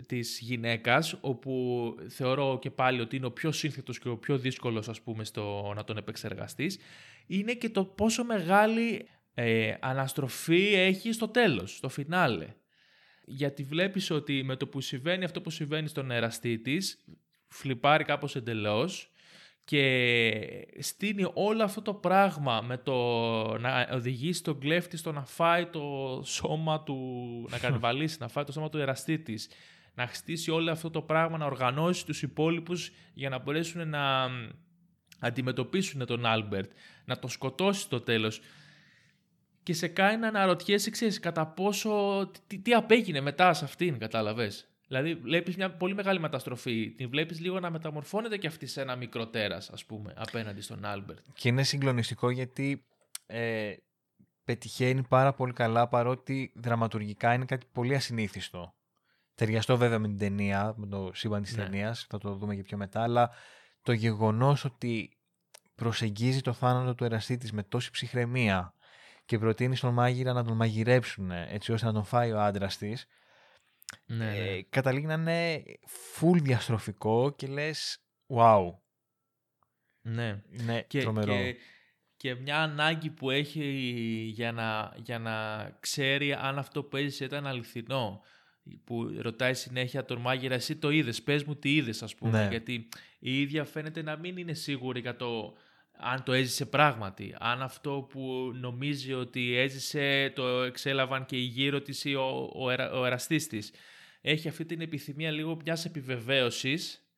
[0.07, 4.89] της γυναίκας, όπου θεωρώ και πάλι ότι είναι ο πιο σύνθετος και ο πιο δύσκολος,
[4.89, 6.79] ας πούμε, στο να τον επεξεργαστείς,
[7.27, 12.47] είναι και το πόσο μεγάλη ε, αναστροφή έχει στο τέλος, στο φινάλε.
[13.25, 17.05] Γιατί βλέπεις ότι με το που συμβαίνει αυτό που συμβαίνει στον εραστή της,
[17.49, 19.09] φλιπάρει κάπως εντελώς
[19.65, 22.95] και στήνει όλο αυτό το πράγμα με το
[23.59, 26.97] να οδηγήσει τον κλέφτη στο να φάει το σώμα του,
[27.51, 29.49] να κανιβαλίσει, να φάει το σώμα του εραστή της,
[29.95, 34.29] να χτίσει όλο αυτό το πράγμα, να οργανώσει τους υπόλοιπους για να μπορέσουν να
[35.19, 36.73] αντιμετωπίσουν τον Άλμπερτ,
[37.05, 38.41] να τον σκοτώσει στο τέλος
[39.63, 44.69] και σε κάνει να αναρωτιέσαι, ξέρεις, κατά πόσο, τι, τι απέγινε μετά σε αυτήν, κατάλαβες.
[44.89, 46.91] Δηλαδή, βλέπεις μια πολύ μεγάλη μεταστροφή.
[46.91, 50.85] Την βλέπεις λίγο να μεταμορφώνεται και αυτή σε ένα μικρό τέρας, ας πούμε, απέναντι στον
[50.85, 51.19] Άλμπερτ.
[51.35, 52.85] Και είναι συγκλονιστικό γιατί
[53.27, 53.73] ε,
[54.45, 58.75] πετυχαίνει πάρα πολύ καλά παρότι δραματουργικά είναι κάτι πολύ ασυνήθιστο.
[59.35, 61.63] Ταιριαστό βέβαια με την ταινία, με το σύμπαν της Ναι.
[61.63, 63.31] ταινίας, θα το δούμε και πιο μετά, αλλά
[63.83, 65.19] το γεγονός ότι
[65.75, 68.75] προσεγγίζει το θάνατο του εραστή της με τόση ψυχραιμία
[69.25, 73.07] και προτείνει στον μάγειρα να τον μαγειρέψουν έτσι ώστε να τον φάει ο άντρας της,
[74.07, 75.63] Ναι, ε, καταλήγει να είναι
[76.19, 78.63] full διαστροφικό και λες wow,
[80.01, 80.43] ναι.
[80.51, 81.35] είναι Και, τρομερό.
[81.35, 81.57] και,
[82.17, 83.65] και μια ανάγκη που έχει
[84.35, 88.23] για να, για να ξέρει αν αυτό που έζησε ήταν αληθινό.
[88.85, 92.43] Που ρωτάει συνέχεια τον μάγειρα, εσύ το είδες, πες μου τι είδες ας πούμε.
[92.43, 92.49] Ναι.
[92.51, 95.57] Γιατί η ίδια φαίνεται να μην είναι σίγουρη για το
[95.99, 97.35] αν το έζησε πράγματι.
[97.39, 102.71] Αν αυτό που νομίζει ότι έζησε το εξέλαβαν και οι γύρω της ή ο, ο,
[102.71, 103.73] ερα- ο εραστής της.
[104.21, 107.09] Έχει αυτή την επιθυμία λίγο μιας επιβεβαίωσης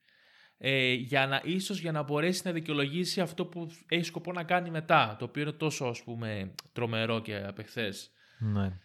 [0.58, 4.70] ε, για να, ίσως για να μπορέσει να δικαιολογήσει αυτό που έχει σκοπό να κάνει
[4.70, 8.10] μετά, το οποίο είναι τόσο ας πούμε τρομερό και απεχθές.
[8.38, 8.78] Ναι.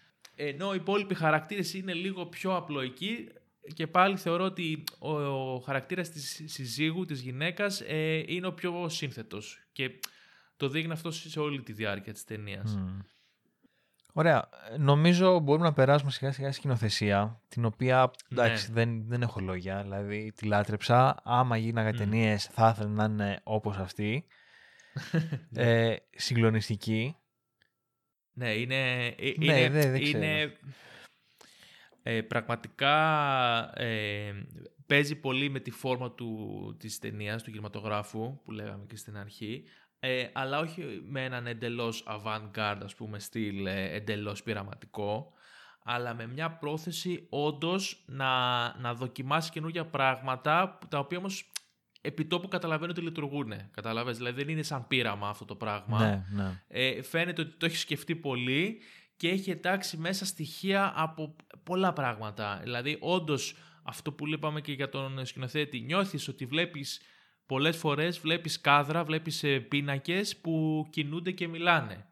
[0.48, 3.28] Ενώ οι υπόλοιποι χαρακτήρες είναι λίγο πιο απλοϊκοί
[3.74, 5.12] και πάλι θεωρώ ότι ο,
[5.54, 10.00] ο χαρακτήρας της συζύγου, της γυναίκας, ε, είναι ο πιο σύνθετος και
[10.58, 12.76] το δείχνει αυτό σε όλη τη διάρκεια της ταινίας.
[12.76, 13.00] Μμ.
[14.14, 14.50] Ωραία.
[14.72, 18.74] Ε, Νομίζω μπορούμε να περάσουμε σιγά σιγά στη σκηνοθεσία, την οποία εντάξει, Ναι.
[18.74, 19.82] δεν, δεν έχω λόγια.
[19.82, 21.22] Δηλαδή τη λάτρεψα.
[21.24, 21.98] Άμα γίναγα Μμ.
[21.98, 24.26] ταινίες, θα ήθελα να είναι όπως αυτή.
[25.56, 27.16] ε, συγκλονιστική.
[28.42, 30.58] Ναι, είναι, ε, Ναι, είναι, δεν- δεν είναι
[32.04, 32.94] ε, πραγματικά
[33.82, 34.32] ε,
[34.88, 39.64] παίζει πολύ με τη φόρμα του, της ταινίας, του κινηματογράφου που λέγαμε και στην αρχή
[40.00, 45.34] ε, αλλά όχι με έναν εντελώς avant-garde ας πούμε στυλ ε, εντελώς πειραματικό
[45.84, 48.30] αλλά με μια πρόθεση όντως να,
[48.80, 51.52] να δοκιμάσει καινούργια πράγματα που- τα οποία όμως
[52.02, 53.54] επιτόπου καταλαβαίνω ότι λειτουργούν.
[53.72, 56.00] Καταλαβαίνεις, δηλαδή δεν είναι σαν πείραμα αυτό το πράγμα.
[56.00, 56.62] Ναι, ναι.
[56.68, 58.82] Ε, φαίνεται ότι το έχεις σκεφτεί πολύ
[59.18, 62.60] και έχει εντάξει μέσα στοιχεία από πολλά πράγματα.
[62.64, 67.02] Δηλαδή, όντως αυτό που είπαμε και για τον σκηνοθέτη, νιώθεις ότι βλέπεις
[67.46, 72.06] πολλές φορές, βλέπεις κάδρα, βλέπεις ε, πίνακες που κινούνται και μιλάνε.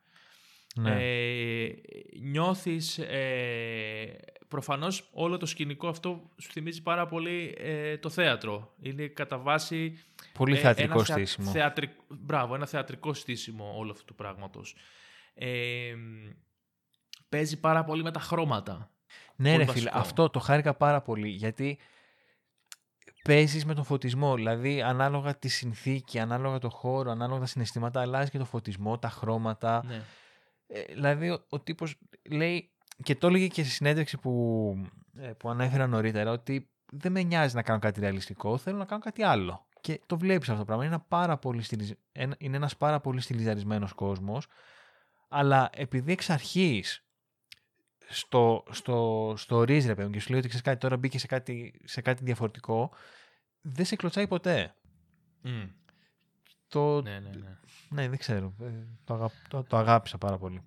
[0.75, 0.95] ναι.
[0.99, 1.73] Ε,
[2.21, 4.19] νιώθεις, ε,
[4.49, 8.73] προφανώς όλο το σκηνικό αυτό σου θυμίζει πάρα πολύ ε, το θέατρο.
[8.81, 11.51] Είναι κατά βάση Πολύ ε, θεατρικό ένα θεα- στήσιμο.
[11.51, 14.75] θεατρικ- Μπράβο, ένα θεατρικό στήσιμο όλο αυτού του πράγματος.
[15.33, 15.95] Ε,
[17.29, 18.91] παίζει πάρα πολύ με τα χρώματα.
[19.35, 19.97] Ναι, Πολύ ρε φίλε, βασικό.
[19.99, 21.79] αυτό το χάρηκα πάρα πολύ γιατί
[23.23, 24.35] παίζεις με τον φωτισμό.
[24.35, 29.09] Δηλαδή, ανάλογα τη συνθήκη, ανάλογα το χώρο, ανάλογα τα συναισθήματα, αλλάζει και το φωτισμό, τα
[29.09, 29.83] χρώματα.
[29.87, 30.01] Ναι.
[30.67, 31.95] Ε, δηλαδή, ο, ο τύπος
[32.29, 32.71] λέει,
[33.03, 34.75] και το έλεγε και στη συνέντευξη που,
[35.17, 39.01] ε, που ανέφερα νωρίτερα, ότι δεν με νοιάζει να κάνω κάτι ρεαλιστικό, θέλω να κάνω
[39.01, 39.67] κάτι άλλο.
[39.81, 40.85] Και το βλέπεις αυτό το πράγμα.
[40.85, 41.91] Είναι, ένα πάρα πολύ στιλιζ...
[42.11, 44.47] ένα- είναι ένας πάρα πολύ στιλιζαρισμένος κόσμος,
[45.27, 47.03] αλλά επειδή εξ αρχής
[48.07, 51.19] στο, στο, στο ρίζ, ρε παιδί μου, και σου λέει ότι ξέρεις κάτι, τώρα μπήκε
[51.19, 52.91] σε κάτι, σε κάτι διαφορετικό,
[53.61, 54.75] δεν σε κλωτσάει ποτέ.
[55.41, 55.63] Μμ.
[56.67, 57.57] Το, ναι, ναι, ναι.
[57.89, 58.53] ναι, δεν ξέρω.
[58.61, 58.65] ε,
[59.03, 59.31] Το, αγα...
[59.47, 60.61] το, το αγάπησα πάρα πολύ.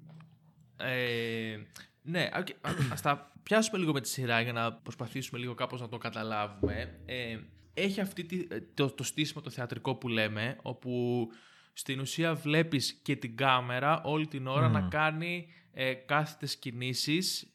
[0.77, 1.59] Ε,
[2.03, 5.55] ναι, α, και- α- ας τα πιάσουμε λίγο με τη σειρά για να προσπαθήσουμε λίγο
[5.55, 7.01] κάπως να το καταλάβουμε.
[7.07, 7.39] Ε,
[7.75, 11.27] έχει αυτή τη, ε, το, το στήσιμο το θεατρικό που λέμε, όπου
[11.73, 14.73] στην ουσία βλέπεις και την κάμερα όλη την ώρα Μμμ.
[14.73, 17.47] να κάνει ε, κάθετες κινήσεις.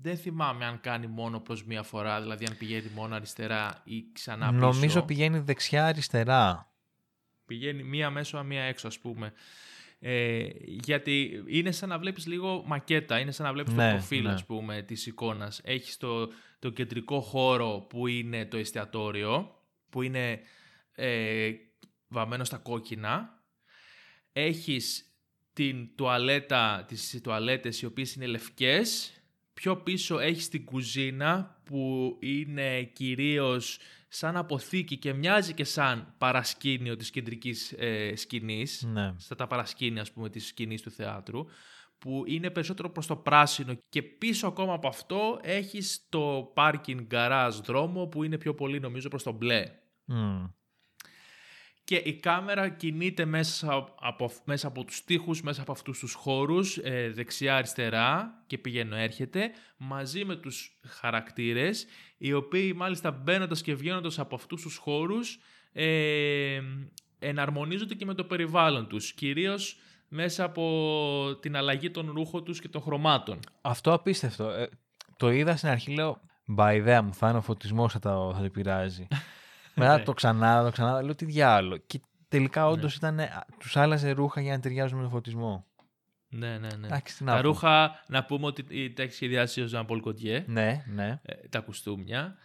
[0.00, 4.48] Δεν θυμάμαι αν κάνει μόνο προς μία φορά, δηλαδή αν πηγαίνει μόνο αριστερά ή ξανά
[4.48, 4.58] πίσω.
[4.58, 6.70] Νομίζω πηγαίνει δεξιά-αριστερά.
[7.46, 9.32] Πηγαίνει μία μέσω, μία έξω, ας πούμε.
[10.08, 14.22] Ε, γιατί είναι σαν να βλέπεις λίγο μακέτα, είναι σαν να βλέπεις Ναι, το προφίλ,
[14.22, 14.32] ναι.
[14.32, 15.60] ας πούμε, της εικόνας.
[15.64, 20.40] Έχεις το, το κεντρικό χώρο που είναι το εστιατόριο, που είναι
[20.92, 21.50] ε,
[22.08, 23.42] βαμμένο στα κόκκινα.
[24.32, 25.04] Έχεις
[25.52, 29.12] την τουαλέτα, τις τουαλέτες οι οποίες είναι λευκές.
[29.54, 33.78] Πιο πίσω έχεις την κουζίνα που είναι κυρίως
[34.16, 39.14] σαν αποθήκη και μοιάζει και σαν παρασκήνιο της κεντρικής ε, σκηνής, Ναι.
[39.16, 41.44] στα τα παρασκήνια ας πούμε της σκηνής του θεάτρου,
[41.98, 47.60] που είναι περισσότερο προς το πράσινο και πίσω ακόμα από αυτό έχεις το parking garage
[47.64, 49.64] δρόμο που είναι πιο πολύ νομίζω προς το μπλε.
[50.04, 50.44] Μμ.
[51.86, 56.78] Και η κάμερα κινείται μέσα από, μέσα από τους τοίχους, μέσα από αυτούς τους χώρους,
[56.78, 61.86] ε, δεξιά-αριστερά και πηγαίνω έρχεται, μαζί με τους χαρακτήρες,
[62.18, 65.38] οι οποίοι μάλιστα μπαίνοντας και βγαίνοντας από αυτούς τους χώρους,
[65.72, 66.60] ε,
[67.18, 69.78] εναρμονίζονται και με το περιβάλλον τους, κυρίως
[70.08, 73.38] μέσα από την αλλαγή των ρούχων τους και των χρωμάτων.
[73.60, 74.48] Αυτό απίστευτο.
[74.48, 74.68] Ε,
[75.16, 78.38] το είδα στην αρχή, λέω, μπα ιδέα μου, θα είναι ο φωτισμός θα το, θα
[78.38, 79.06] το επηρεάζει.
[79.76, 80.02] Μετά Ναι.
[80.02, 81.76] το ξανά, το ξανά, λέω τι διάλογο.
[81.86, 82.68] Και τελικά Ναι.
[82.68, 83.20] όντως ήταν,
[83.58, 85.66] τους άλλαζε ρούχα για να ταιριάζουν με τον φωτισμό.
[86.28, 86.86] Ναι, ναι, ναι.
[86.86, 87.46] Εντάξει, τι να Τα πω.
[87.48, 90.44] ρούχα, να πούμε ότι τα έχει σχεδιάσει ο Ζαν Πολ Κοντιέ.
[90.46, 91.20] Ναι, ναι.
[91.22, 92.36] ε, τα κουστούμια.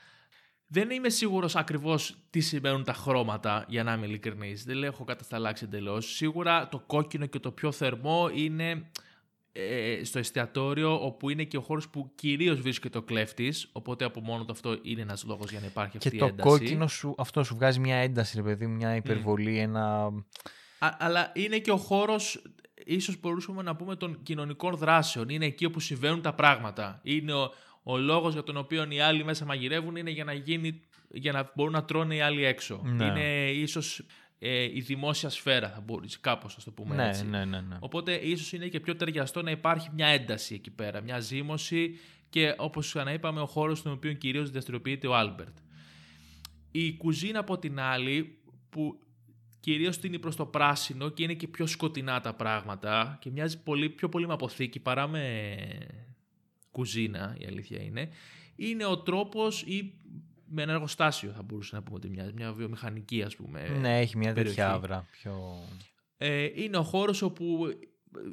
[0.67, 4.63] Δεν είμαι σίγουρος ακριβώς τι σημαίνουν τα χρώματα, για να είμαι ειλικρινής.
[4.63, 6.15] Δεν έχω κατασταλάξει εντελώς.
[6.15, 8.89] Σίγουρα το κόκκινο και το πιο θερμό είναι
[9.53, 14.21] ε, στο εστιατόριο, όπου είναι και ο χώρος που κυρίως βρίσκεται ο κλέφτης, οπότε από
[14.21, 16.49] μόνο του αυτό είναι ένας λόγος για να υπάρχει αυτή Και η το ένταση.
[16.49, 20.03] κόκκινο σου, αυτό σου βγάζει μια ένταση, ρε παιδί, μια υπερβολή, ένα...
[20.79, 22.41] Α- αλλά είναι και ο χώρος,
[22.85, 25.29] ίσως μπορούσαμε να πούμε, των κοινωνικών δράσεων.
[25.29, 26.99] Είναι εκεί όπου συμβαίνουν τα πράγματα.
[27.03, 27.51] Είναι ο,
[27.83, 31.51] ο λόγος για τον οποίο οι άλλοι μέσα μαγειρεύουν είναι για να, γίνει, για να
[31.55, 32.81] μπορούν να τρώνε οι άλλοι έξω.
[32.83, 33.05] Ναι.
[33.05, 34.05] Είναι ίσως
[34.43, 37.25] ε, η δημόσια σφαίρα, θα μπορούσε κάπως να το πούμε Ναι, έτσι.
[37.25, 37.77] ναι, ναι, ναι.
[37.79, 42.55] Οπότε ίσως είναι και πιο ταιριαστό να υπάρχει μια ένταση εκεί πέρα, μια ζήμωση και
[42.57, 45.57] όπως ξαναείπαμε ο χώρος στον οποίο κυρίως δραστηριοποιείται ο Άλμπερτ.
[46.71, 48.37] Η κουζίνα από την άλλη
[48.69, 48.99] που
[49.59, 53.89] κυρίως τείνει προς το πράσινο και είναι και πιο σκοτεινά τα πράγματα και μοιάζει πολύ,
[53.89, 55.55] πιο πολύ με αποθήκη παρά με
[56.71, 58.09] κουζίνα η αλήθεια είναι
[58.55, 59.93] είναι ο τρόπος ή
[60.51, 64.17] με ένα εργοστάσιο θα μπορούσε να πούμε ότι μοιάζει, μια βιομηχανική ας πούμε ναι, έχει
[64.17, 64.61] μια τέτοια περιοχή.
[64.75, 65.07] αύρα.
[65.11, 65.33] Πιο...
[66.17, 67.67] ε, είναι ο χώρος όπου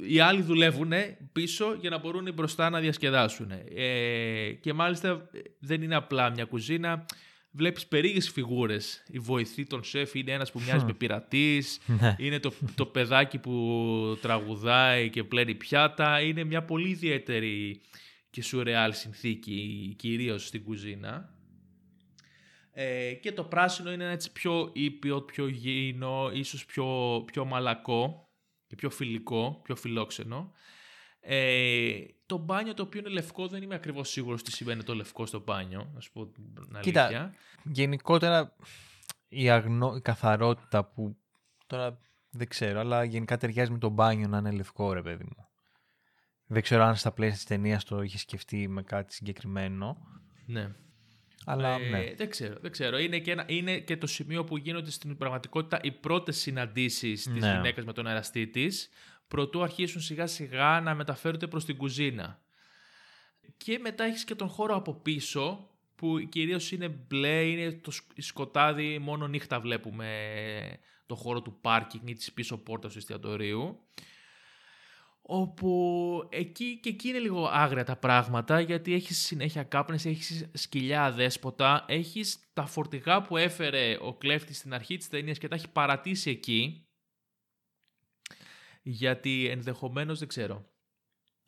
[0.08, 0.92] οι άλλοι δουλεύουν
[1.32, 3.50] πίσω για να μπορούν μπροστά να διασκεδάσουν.
[3.74, 7.06] Ε, και μάλιστα ε, δεν είναι απλά μια κουζίνα.
[7.50, 9.02] Βλέπεις περίεργες φιγούρες.
[9.06, 11.78] Η βοηθή των σεφ είναι ένας που μοιάζει με πειρατής.
[12.00, 12.16] Ναι.
[12.18, 16.20] είναι το, το παιδάκι που τραγουδάει και πλένει πιάτα.
[16.20, 17.80] Είναι μια πολύ ιδιαίτερη
[18.30, 21.37] και σουρεάλ συνθήκη, κυρίως στην κουζίνα.
[22.80, 28.28] Ε, και το πράσινο είναι ένα έτσι πιο ήπιο, πιο γήινο, ίσως πιο, πιο μαλακό
[28.66, 30.52] και πιο φιλικό, πιο φιλόξενο.
[31.20, 35.26] Ε, το μπάνιο το οποίο είναι λευκό δεν είμαι ακριβώς σίγουρος τι σημαίνει το λευκό
[35.26, 36.80] στο μπάνιο, να σου πω την αλήθεια.
[36.80, 38.56] Κοίτα, γενικότερα
[39.28, 39.94] η, αγνο...
[39.96, 41.16] η καθαρότητα που
[41.66, 41.98] τώρα
[42.30, 45.48] δεν ξέρω, αλλά γενικά ταιριάζει με το μπάνιο να είναι λευκό ρε παιδί μου.
[46.46, 49.96] Δεν ξέρω αν στα πλαίσια της ταινίας το είχες σκεφτεί με κάτι συγκεκριμένο.
[50.46, 50.74] Ναι.
[51.50, 52.14] Αλλά ε, ναι.
[52.16, 52.54] Δεν ξέρω.
[52.60, 52.98] Δεν ξέρω.
[52.98, 57.42] Είναι, και ένα, είναι και το σημείο που γίνονται στην πραγματικότητα οι πρώτες συναντήσεις της
[57.42, 57.52] Ναι.
[57.52, 58.88] γυναίκας με τον εραστή της,
[59.28, 62.40] προτού αρχίσουν σιγά σιγά να μεταφέρονται προς την κουζίνα.
[63.56, 68.20] Και μετά έχεις και τον χώρο από πίσω, που κυρίως είναι μπλε, είναι το σκ-
[68.22, 70.08] σκοτάδι, μόνο νύχτα βλέπουμε
[71.06, 73.80] το χώρο του πάρκινγκ ή της πίσω πόρτας του εστιατορίου.
[75.30, 81.04] Όπου εκεί και εκεί είναι λίγο άγρια τα πράγματα γιατί έχεις συνέχεια κάπνες, έχεις σκυλιά
[81.04, 85.68] αδέσποτα, έχεις τα φορτηγά που έφερε ο κλέφτης στην αρχή της ταινίας και τα έχει
[85.68, 86.86] παρατήσει εκεί.
[88.82, 90.68] Γιατί ενδεχομένως δεν ξέρω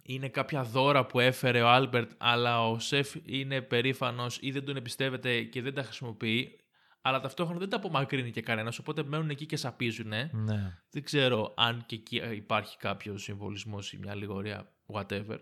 [0.03, 4.76] είναι κάποια δώρα που έφερε ο Άλμπερτ, αλλά ο σεφ είναι περήφανος ή δεν τον
[4.76, 6.59] εμπιστεύεται και δεν τα χρησιμοποιεί,
[7.01, 10.30] αλλά ταυτόχρονα δεν τα απομακρύνει και κανένας, οπότε μένουν εκεί και σαπίζουνε.
[10.32, 10.78] ναι.
[10.90, 15.38] Δεν ξέρω αν και εκεί υπάρχει κάποιος συμβολισμός ή μια αλληγορία, whatever,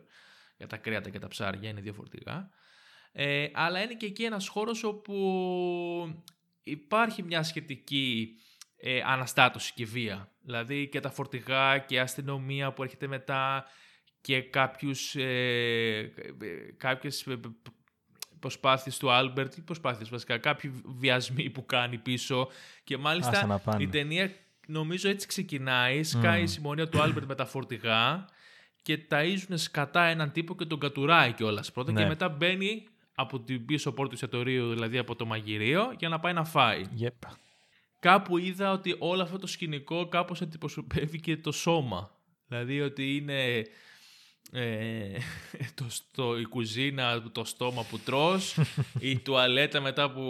[0.57, 2.51] για τα κρέατα και τα ψάρια, είναι διαφορετικά.
[3.13, 5.15] Ε, αλλά είναι και εκεί ένας χώρος όπου
[6.63, 8.37] υπάρχει μια σχετική
[8.77, 10.33] ε, αναστάτωση και βία.
[10.41, 13.65] Δηλαδή και τα φορτηγά και η αστυνομία που έρχεται μετά
[14.21, 17.27] και κάποιους, ε, ε, κάποιες
[18.39, 22.49] ε, προσπάθειες του Άλμπερτ, ή προσπάθειες βασικά, κάποιοι βιασμοί που κάνει πίσω
[22.85, 23.83] και Άσε μάλιστα να πάνε.
[23.83, 24.31] η ταινία
[24.67, 28.25] νομίζω έτσι ξεκινάει, σκάει η συμμορία του Άλμπερτ με τα φορτηγά
[28.83, 32.01] και ταΐζουν σκατά έναν τύπο και τον κατουράει κιόλας πρώτα Ναι.
[32.03, 36.19] και μετά μπαίνει από την πίσω πόρτα του εστιατορίου, δηλαδή από το μαγειρείο, για να
[36.21, 36.83] πάει να φάει.
[37.01, 37.29] Yep.
[38.01, 42.11] Κάπου είδα ότι όλο αυτό το σκηνικό κάπως αντιπροσωπεύει και το σώμα.
[42.49, 43.67] Δηλαδή ότι είναι
[44.53, 45.19] ε,
[45.75, 48.59] το, στο, η κουζίνα, το στόμα που τρως,
[48.99, 50.23] η τουαλέτα μετά που...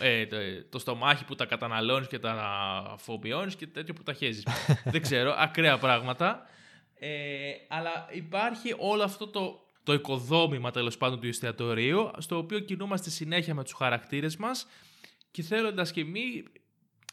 [0.00, 0.36] Ε, το,
[0.70, 4.46] το στομάχι που τα καταναλώνεις και τα φοβιώνεις και τέτοιο που τα χέζεις.
[4.92, 6.46] Δεν ξέρω, ακραία πράγματα.
[6.98, 7.08] Ε,
[7.68, 13.54] αλλά υπάρχει όλο αυτό το, το οικοδόμημα τέλος πάντων του εστιατορίου, στο οποίο κινούμαστε συνέχεια
[13.54, 14.66] με τους χαρακτήρες μας
[15.30, 16.44] και θέλοντας και μη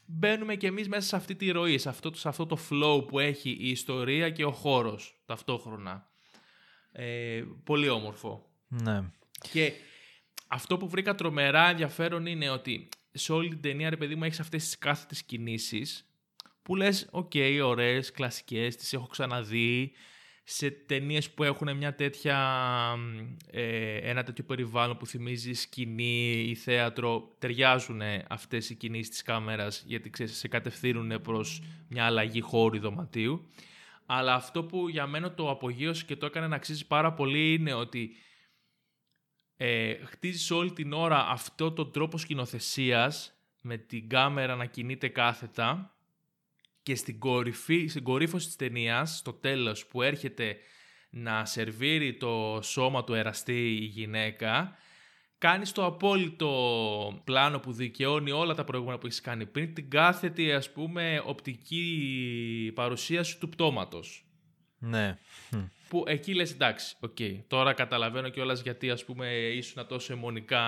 [0.06, 3.18] μπαίνουμε και εμείς μέσα σε αυτή τη ροή, σε αυτό, σε αυτό το flow που
[3.18, 6.08] έχει η ιστορία και ο χώρος ταυτόχρονα.
[6.92, 8.50] Ε, πολύ όμορφο.
[8.68, 9.10] Ναι.
[9.52, 9.72] Και
[10.48, 14.40] αυτό που βρήκα τρομερά ενδιαφέρον είναι ότι σε όλη την ταινία, ρε παιδί μου, έχεις
[14.40, 16.08] αυτές τις κάθετες κινήσεις
[16.62, 17.32] που λες, οκ,
[17.62, 19.92] ωραίες, κλασικές, τις έχω ξαναδεί,
[20.44, 22.38] σε ταινίες που έχουν μια τέτοια,
[23.50, 29.82] ε, ένα τέτοιο περιβάλλον που θυμίζει σκηνή ή θέατρο, ταιριάζουν αυτές οι κινήσεις της κάμερας
[29.86, 33.50] γιατί ξέρεις, σε κατευθύνουν προς μια αλλαγή χώρου ή δωματίου.
[34.06, 37.72] Αλλά αυτό που για μένα το απογείωσε και το έκανε να αξίζει πάρα πολύ είναι
[37.72, 38.16] ότι
[39.56, 45.93] ε, χτίζεις όλη την ώρα αυτό τον τρόπο σκηνοθεσίας με την κάμερα να κινείται κάθετα
[46.84, 50.56] και στην, κορυφή, στην κορύφωση της ταινίας, στο τέλος που έρχεται
[51.10, 54.76] να σερβίρει το σώμα του εραστή η γυναίκα,
[55.38, 60.52] κάνεις το απόλυτο πλάνο που δικαιώνει όλα τα προηγούμενα που έχεις κάνει πριν, την κάθετη
[60.52, 64.26] ας πούμε οπτική παρουσίαση του πτώματος.
[64.78, 65.18] Ναι.
[65.88, 70.64] Που εκεί λες εντάξει, οκ, τώρα καταλαβαίνω κιόλας γιατί ας πούμε ήσουν τόσο εμμονικά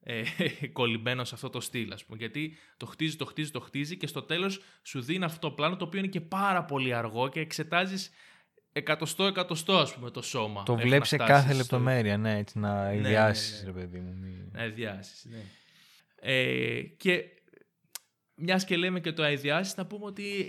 [0.00, 0.22] ε,
[0.72, 2.18] κολλημένο σε αυτό το στυλ, ας πούμε.
[2.18, 5.76] Γιατί το χτίζει, το χτίζει, το χτίζει και στο τέλος σου δίνει αυτό το πλάνο
[5.76, 8.10] το οποίο είναι και πάρα πολύ αργό και εξετάζεις
[8.72, 10.62] εκατοστό εκατοστό ας πούμε το σώμα.
[10.62, 13.66] Το μέχρι βλέπεις σε να κάθε φτάσεις στο- λεπτομέρεια, ναι, έτσι να ναι, ιδιάσεις, ναι.
[13.66, 14.14] ρε παιδί μου.
[14.16, 15.42] μη- Να αειδιάσεις, ναι.
[16.20, 17.24] Ε, και
[18.34, 20.46] μιας και λέμε και το αειδιάσεις να πούμε ότι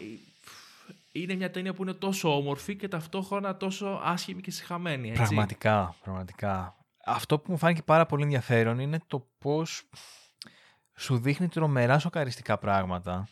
[1.12, 5.10] είναι μια ταινία που είναι τόσο όμορφη και ταυτόχρονα τόσο άσχημη και συχαμένη.
[5.10, 5.22] Έτσι.
[5.22, 6.78] Πραγματικά, πραγματικά.
[7.10, 9.90] Αυτό που μου φάνηκε πάρα πολύ ενδιαφέρον είναι το πώς
[10.96, 13.28] σου δείχνει τρομερά σοκαριστικά πράγματα.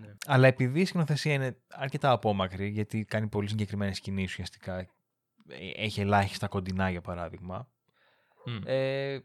[0.00, 0.14] Ναι.
[0.26, 4.88] Αλλά επειδή η σκηνοθεσία είναι αρκετά απόμακρη, γιατί κάνει πολύ συγκεκριμένες σκηνές ουσιαστικά, ε,
[5.76, 7.68] έχει ελάχιστα κοντινά για παράδειγμα,
[8.44, 8.58] Μμ.
[8.64, 9.18] ε,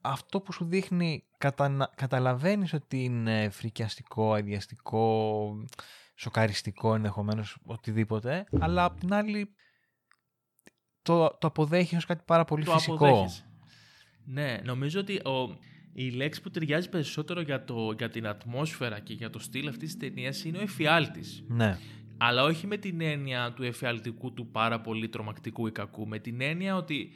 [0.00, 1.90] αυτό που σου δείχνει κατανα...
[1.94, 5.64] καταλαβαίνεις ότι είναι φρικιαστικό, αειδιαστικό,
[6.14, 9.54] σοκαριστικό ενδεχομένως οτιδήποτε, αλλά απ' την άλλη
[11.04, 12.94] το, το αποδέχει ως κάτι πάρα πολύ το φυσικό.
[12.94, 13.44] αποδέχεσαι.
[14.24, 15.58] Ναι, νομίζω ότι ο,
[15.92, 19.96] η λέξη που ταιριάζει περισσότερο για, το, για την ατμόσφαιρα και για το στυλ αυτής
[19.96, 21.44] της ταινίας είναι ο εφιάλτης.
[21.48, 21.78] Ναι,
[22.18, 26.08] Αλλά όχι με την έννοια του εφιαλτικού του πάρα πολύ τρομακτικού ή κακού.
[26.08, 27.12] Με την έννοια ότι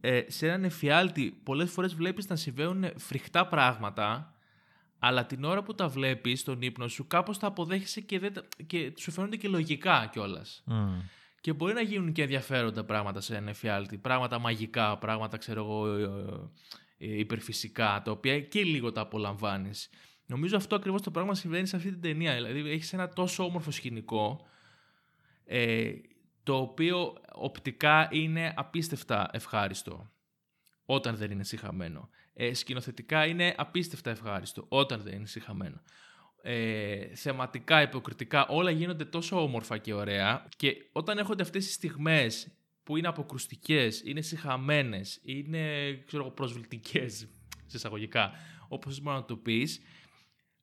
[0.00, 4.34] ε, σε έναν εφιάλτη πολλές φορές βλέπεις να συμβαίνουν φρικτά πράγματα
[4.98, 8.42] αλλά την ώρα που τα βλέπεις στον ύπνο σου κάπως τα αποδέχεσαι και, δεν, τα-
[8.66, 10.62] και σου φαίνονται και λογικά κιόλας.
[10.66, 10.98] Μμ.
[11.40, 13.98] Και μπορεί να γίνουν και ενδιαφέροντα πράγματα σε ένα εφιάλτη.
[13.98, 16.08] Πράγματα μαγικά, πράγματα ξέρω εγώ, ε,
[16.98, 19.90] ε, υπερφυσικά, τα οποία και λίγο τα απολαμβάνεις.
[20.26, 22.34] Νομίζω αυτό ακριβώς το πράγμα συμβαίνει σε αυτή την ταινία.
[22.34, 24.46] Δηλαδή, έχεις ένα τόσο όμορφο σκηνικό,
[25.44, 25.92] ε,
[26.42, 30.10] το οποίο οπτικά είναι απίστευτα ευχάριστο
[30.84, 32.08] όταν δεν είναι συχαμένο.
[32.34, 35.82] Ε, σκηνοθετικά είναι απίστευτα ευχάριστο όταν δεν είναι συχαμένο.
[36.42, 42.48] Ε, θεματικά, υποκριτικά, όλα γίνονται τόσο όμορφα και ωραία και όταν έχονται αυτές οι στιγμές
[42.82, 47.28] που είναι αποκρουστικές, είναι συχαμένες, είναι ξέρω, προσβλητικές,
[47.66, 48.32] σε εισαγωγικά,
[48.68, 49.80] όπως μπορεί να το πεις,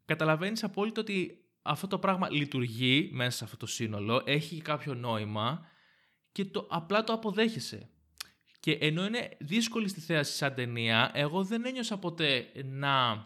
[0.06, 5.68] καταλαβαίνεις απόλυτα ότι αυτό το πράγμα λειτουργεί μέσα σε αυτό το σύνολο, έχει κάποιο νόημα
[6.32, 7.90] και το, απλά το αποδέχεσαι.
[8.60, 13.26] Και ενώ είναι δύσκολη στη θέαση σαν ταινία, εγώ δεν ένιωσα ποτέ να,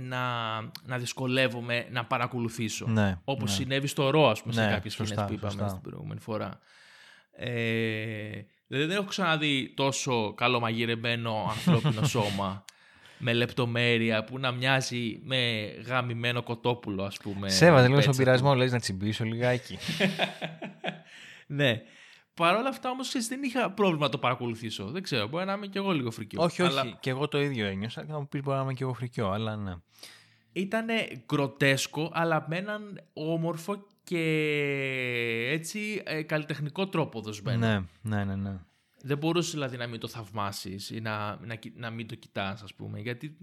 [0.00, 2.86] να, να δυσκολεύομαι να παρακολουθήσω.
[2.86, 3.56] Ναι, όπως ναι.
[3.56, 5.68] συνέβη στο ρο, ας πούμε, σε Ναι, κάποιες σωστά, σκηνές που είπαμε σωστά.
[5.68, 6.58] στην προηγούμενη φορά.
[7.36, 12.64] Ε, δεν έχω ξαναδεί τόσο καλομαγειρεμένο ανθρώπινο σώμα
[13.18, 17.48] με λεπτομέρεια που να μοιάζει με γαμημένο κοτόπουλο, ας πούμε.
[17.48, 19.78] Σέβαζε λίγο στον πέτσα πειρασμό, λες να τσιμπήσω λιγάκι.
[21.46, 21.82] ναι.
[22.34, 24.84] Παρ' όλα αυτά όμως ξέρεις, δεν είχα πρόβλημα να το παρακολουθήσω.
[24.90, 26.42] Δεν ξέρω, μπορεί να είμαι κι εγώ λίγο φρικιό.
[26.42, 26.78] όχι, όχι.
[26.78, 28.04] Αλλά Και εγώ το ίδιο ένιωσα.
[28.04, 29.74] Και θα μου πεις μπορεί να είμαι και εγώ φρικιό, αλλά ναι.
[30.52, 30.86] ήταν
[31.26, 34.22] γκροτέσκο, αλλά με έναν όμορφο και
[35.50, 37.66] έτσι ε, καλλιτεχνικό τρόπο δοσμένο.
[37.66, 38.34] Ναι, ναι, ναι.
[38.34, 38.58] ναι.
[39.02, 42.62] Δεν μπορούσες δηλαδή να μην το θαυμάσεις ή να, να, κοι- να μην το κοιτάς,
[42.62, 43.00] ας πούμε.
[43.00, 43.36] Γιατί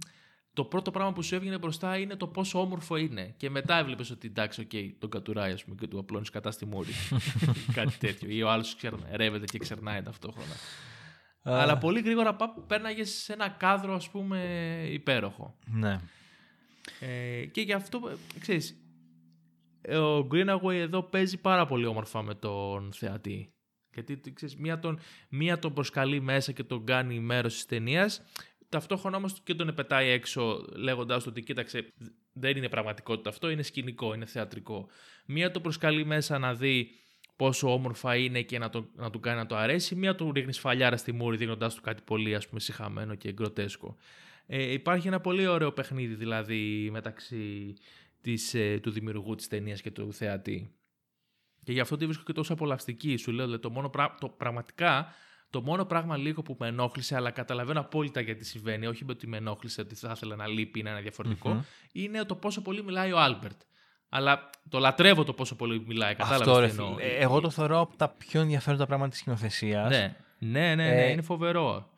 [0.53, 3.33] το πρώτο πράγμα που σου έβγαινε μπροστά είναι το πόσο όμορφο είναι.
[3.37, 6.65] Και μετά έβλεπες ότι εντάξει, οκ, τον κατουράει, ας πούμε, και του απλώνει σκατά στη
[6.65, 6.91] μούρη.
[7.73, 8.29] Κάτι τέτοιο.
[8.29, 8.77] Ή ο άλλος
[9.11, 10.53] ρεύεται και ξερνάει ταυτόχρονα.
[11.43, 12.35] Αλλά πολύ γρήγορα
[12.67, 14.39] πέρναγε σε ένα κάδρο, ας πούμε,
[14.89, 15.57] υπέροχο.
[15.65, 15.99] Ναι.
[16.99, 18.75] Ε, και γι' αυτό, ε, ξέρεις,
[19.81, 23.53] ε, ο Greenaway εδώ παίζει πάρα πολύ όμορφα με τον θεατή.
[23.93, 24.99] Γιατί τι ξέρεις, μία, τον,
[25.29, 28.21] μία τον προσκαλεί μέσα και τον κάνει μέρος της ταινίας.
[28.71, 31.93] Ταυτόχρονα όμως και τον πετάει έξω λέγοντάς του ότι κοίταξε
[32.33, 34.87] δεν είναι πραγματικότητα αυτό, είναι σκηνικό, είναι θεατρικό.
[35.25, 36.89] Μία τον προσκαλεί μέσα να δει
[37.35, 39.95] πόσο όμορφα είναι και να, το, να του κάνει να το αρέσει.
[39.95, 43.97] Μία του ρίχνει σφαλιάρα στη μούρη δίνοντάς του κάτι πολύ ας πούμε συχαμένο και γκροτέσκο.
[44.45, 47.73] Ε, υπάρχει ένα πολύ ωραίο παιχνίδι δηλαδή μεταξύ
[48.21, 50.75] της, ε, του δημιουργού της ταινίας και του θεατή.
[51.63, 53.17] Και γι' αυτό τη βρίσκω και τόσο απολαυστική.
[53.17, 55.13] Σου λέω, δηλαδή, το μόνο πρά- το, πραγματικά
[55.51, 59.27] το μόνο πράγμα λίγο που με ενόχλησε, αλλά καταλαβαίνω απόλυτα γιατί συμβαίνει, όχι με ότι
[59.27, 61.61] με ενόχλησε ότι θα ήθελα να λείπει ή να είναι διαφορετικό, Μμμ.
[61.91, 63.61] είναι το πόσο πολύ μιλάει ο Άλμπερτ.
[64.09, 66.15] Αλλά το λατρεύω το πόσο πολύ μιλάει.
[66.15, 66.95] Κατάλαβες Αυτό ρε τι εννοώ.
[66.95, 67.07] φίλε.
[67.07, 69.89] Ε, Εγώ το θεωρώ από τα πιο ενδιαφέροντα πράγματα της σκηνοθεσίας.
[69.89, 71.89] Ναι, ναι, ναι, ναι Ε, είναι φοβερό.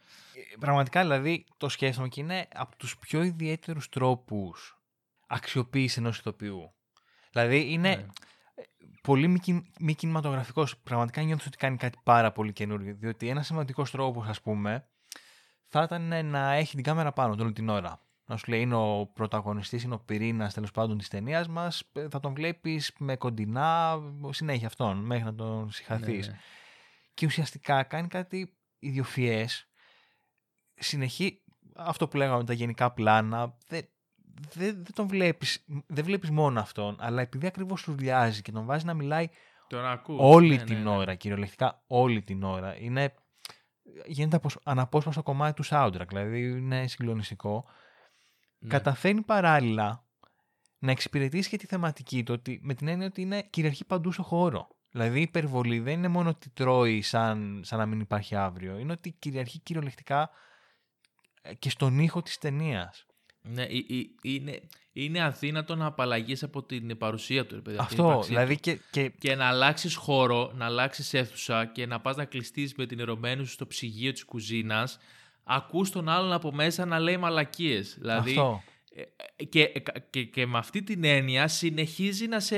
[0.54, 4.78] Ε, Πραγματικά δηλαδή το σκέφτομαι και είναι από τους πιο ιδιαίτερους τρόπους
[5.28, 6.74] αξιοποίησης ενός ηθοποιού.
[7.32, 8.06] Δηλαδή είναι Ναι.
[9.02, 10.78] Πολύ μη, κιν- μη κινηματογραφικός.
[10.78, 12.96] Πραγματικά νιώθω ότι κάνει κάτι πάρα πολύ καινούργιο.
[12.96, 14.88] Διότι ένας σημαντικός τρόπος ας πούμε
[15.68, 18.02] θα ήταν να έχει την κάμερα πάνω του όλη την ώρα.
[18.26, 21.84] Να σου λέει είναι ο πρωταγωνιστής, είναι ο πυρήνας τέλος πάντων της ταινίας μας.
[21.94, 24.00] Ε, Θα τον βλέπεις με κοντινά
[24.30, 26.28] συνέχεια αυτόν μέχρι να τον συγχαθείς.
[26.28, 26.40] Ναι, ναι.
[27.14, 29.68] Και ουσιαστικά κάνει κάτι ιδιοφιές.
[30.76, 31.42] Συνεχεί
[31.76, 33.58] αυτό που λέγαμε τα γενικά πλάνα.
[33.68, 33.88] Δεν,
[34.54, 38.66] δεν, δεν τον βλέπεις, δεν βλέπεις μόνο αυτόν, αλλά επειδή ακριβώς σου βουλιάζει και τον
[38.66, 39.30] βάζει να μιλάει
[39.68, 40.18] Τον ακούω.
[40.32, 40.90] όλη Ναι, την ναι, ναι.
[40.90, 42.80] ώρα, κυριολεκτικά όλη την ώρα.
[42.80, 43.14] Είναι,
[44.06, 47.66] γίνεται αποσ- αναπόσπαστο κομμάτι του soundtrack, δηλαδή είναι συγκλονιστικό.
[48.58, 48.70] Ναι.
[48.70, 50.04] Καταφέρνει παράλληλα
[50.80, 54.24] να εξυπηρετήσει και τη θεματική του, ότι, με την έννοια ότι είναι κυριαρχεί παντού στο
[54.24, 54.68] χώρο.
[54.92, 58.92] Δηλαδή η υπερβολή δεν είναι μόνο ότι τρώει σαν, σαν να μην υπάρχει αύριο, είναι
[58.92, 60.30] ότι κυριαρχεί κυριολεκτικά
[61.42, 63.06] ε, και στον ήχο της ταινίας.
[63.44, 64.60] Ναι, ε- ε- είναι,
[64.94, 67.56] είναι αδύνατο να απαλλαγείς από την παρουσία του.
[67.56, 68.36] Ρε, παιδί, από την Αυτό, ύπαρξή του.
[68.36, 72.74] δηλαδή και, και Και να αλλάξεις χώρο, να αλλάξεις αίθουσα και να πας να κλειστείς
[72.76, 74.98] με την ερωμένη σου στο ψυγείο της κουζίνας,
[75.44, 77.98] ακούς τον άλλον από μέσα να λέει μαλακίες.
[78.00, 78.64] Δηλαδή, αυτό.
[79.38, 79.72] ε, και,
[80.10, 82.58] και, και με αυτή την έννοια συνεχίζει να σε,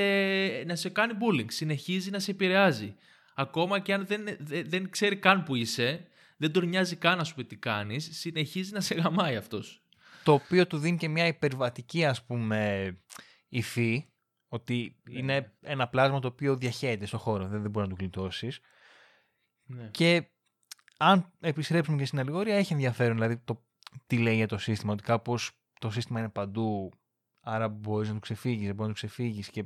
[0.65, 2.95] να σε κάνει bullying, συνεχίζει να σε επηρεάζει.
[3.35, 6.07] Ακόμα και αν δεν, δεν, δεν ξέρει καν που είσαι,
[6.37, 9.79] δεν τον νοιάζει καν να σου πει τι κάνεις, συνεχίζει να σε γαμάει αυτός.
[10.25, 12.89] Το οποίο του δίνει και μια υπερβατική ας πούμε
[13.47, 14.05] υφή
[14.47, 15.19] ότι Ναι.
[15.19, 18.59] είναι ένα πλάσμα το οποίο διαχέεται στο χώρο, δεν, δεν μπορεί να του γλιτώσεις
[19.65, 19.87] Ναι.
[19.91, 20.29] και
[20.97, 23.65] αν επιστρέψουμε και στην αλληγορία έχει ενδιαφέρον δηλαδή το
[24.07, 26.91] τι λέει για το σύστημα ότι κάπως το σύστημα είναι παντού
[27.39, 29.65] άρα μπορείς να του ξεφύγεις, δεν μπορείς να του ξεφύγεις και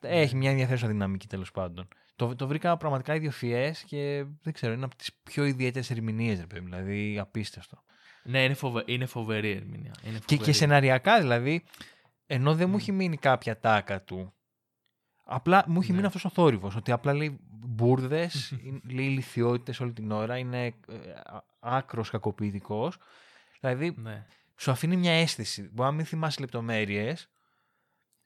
[0.00, 1.88] έχει μια ενδιαφέρουσα δυναμική τέλος πάντων.
[2.16, 6.46] Το, το βρήκα πραγματικά ιδιοφιές και δεν ξέρω, είναι από τις πιο ιδιαίτερες ερμηνείες, ρε
[6.46, 7.84] παιδί, μου, δηλαδή απίστευτο.
[8.26, 8.82] Ναι, είναι, φοβε...
[8.86, 9.92] είναι φοβερή ερμηνεία.
[10.04, 10.44] Είναι Και, φοβερή.
[10.50, 11.64] και σεναριακά δηλαδή,
[12.26, 12.78] ενώ δεν μου Μμ.
[12.78, 14.34] έχει μείνει κάποια τάκα του,
[15.24, 15.94] απλά μου έχει Ναι.
[15.94, 18.54] μείνει αυτός ο θόρυβος, ότι απλά λέει μπουρδες,
[18.94, 20.74] λέει ηλικιότητε όλη την ώρα, είναι ε,
[21.60, 22.96] άκρος κακοποιητικός.
[23.60, 24.26] Δηλαδή, Ναι.
[24.56, 25.62] σου αφήνει μια αίσθηση.
[25.72, 27.28] Μπορεί να μην θυμάσαι λεπτομέρειες.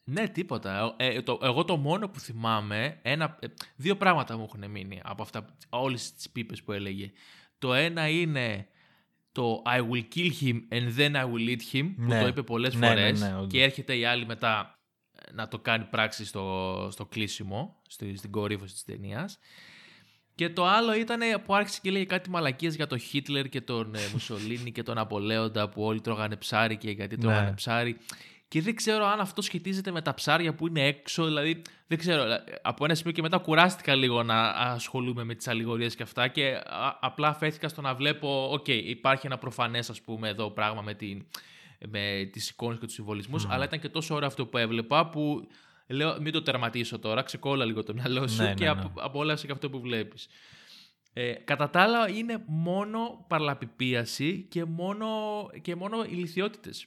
[0.05, 0.95] Ναι, τίποτα.
[0.99, 3.47] Ε, το, εγώ το μόνο που θυμάμαι, ένα, ε,
[3.77, 7.11] δύο πράγματα μου έχουν μείνει από αυτά, όλες τις πίπες που έλεγε.
[7.59, 8.67] Το ένα είναι
[9.33, 12.21] το I will kill him and then I will eat him, που Ναι.
[12.21, 13.53] το είπε πολλές Ναι, ναι, φορές ναι, όντως.
[13.53, 14.75] και έρχεται η άλλη μετά
[15.13, 19.39] ε, να το κάνει πράξη στο, στο κλείσιμο, στη, στην κορύφωση της ταινίας.
[20.35, 23.95] Και το άλλο ήταν που άρχισε και λέγε κάτι μαλακίες για τον Χίτλερ και τον
[23.95, 27.23] ε, Μουσολίνη και τον Απολέοντα που όλοι τρώγανε ψάρι και γιατί Ναι.
[27.23, 27.97] τρώγανε ψάρι.
[28.51, 31.25] Και δεν ξέρω αν αυτό σχετίζεται με τα ψάρια που είναι έξω.
[31.25, 32.23] Δηλαδή, δεν ξέρω.
[32.23, 36.29] ε, Από ένα σημείο και μετά κουράστηκα λίγο να ασχολούμαι με τις αλληγορίες και αυτά.
[36.29, 38.49] Και α, απλά αφέθηκα στο να βλέπω.
[38.53, 41.27] Οκ, υπάρχει ένα προφανές, ας πούμε, εδώ πράγμα με, την,
[41.89, 43.47] με τις εικόνες και τους συμβολισμούς.
[43.49, 45.49] Αλλά ήταν και τόσο ωραίο αυτό που έβλεπα που
[45.87, 47.23] λέω μην το τερματίσω τώρα.
[47.23, 48.81] Ξεκόλλα λίγο το μυαλό σου Ναι, και ναι, ναι.
[48.81, 50.29] απο- απόλαυσε και αυτό που βλέπεις.
[51.13, 55.07] Ε, κατά τα άλλα είναι μόνο παρλαπιπίαση και μόνο,
[55.63, 56.87] και μόνο ηλικιότητες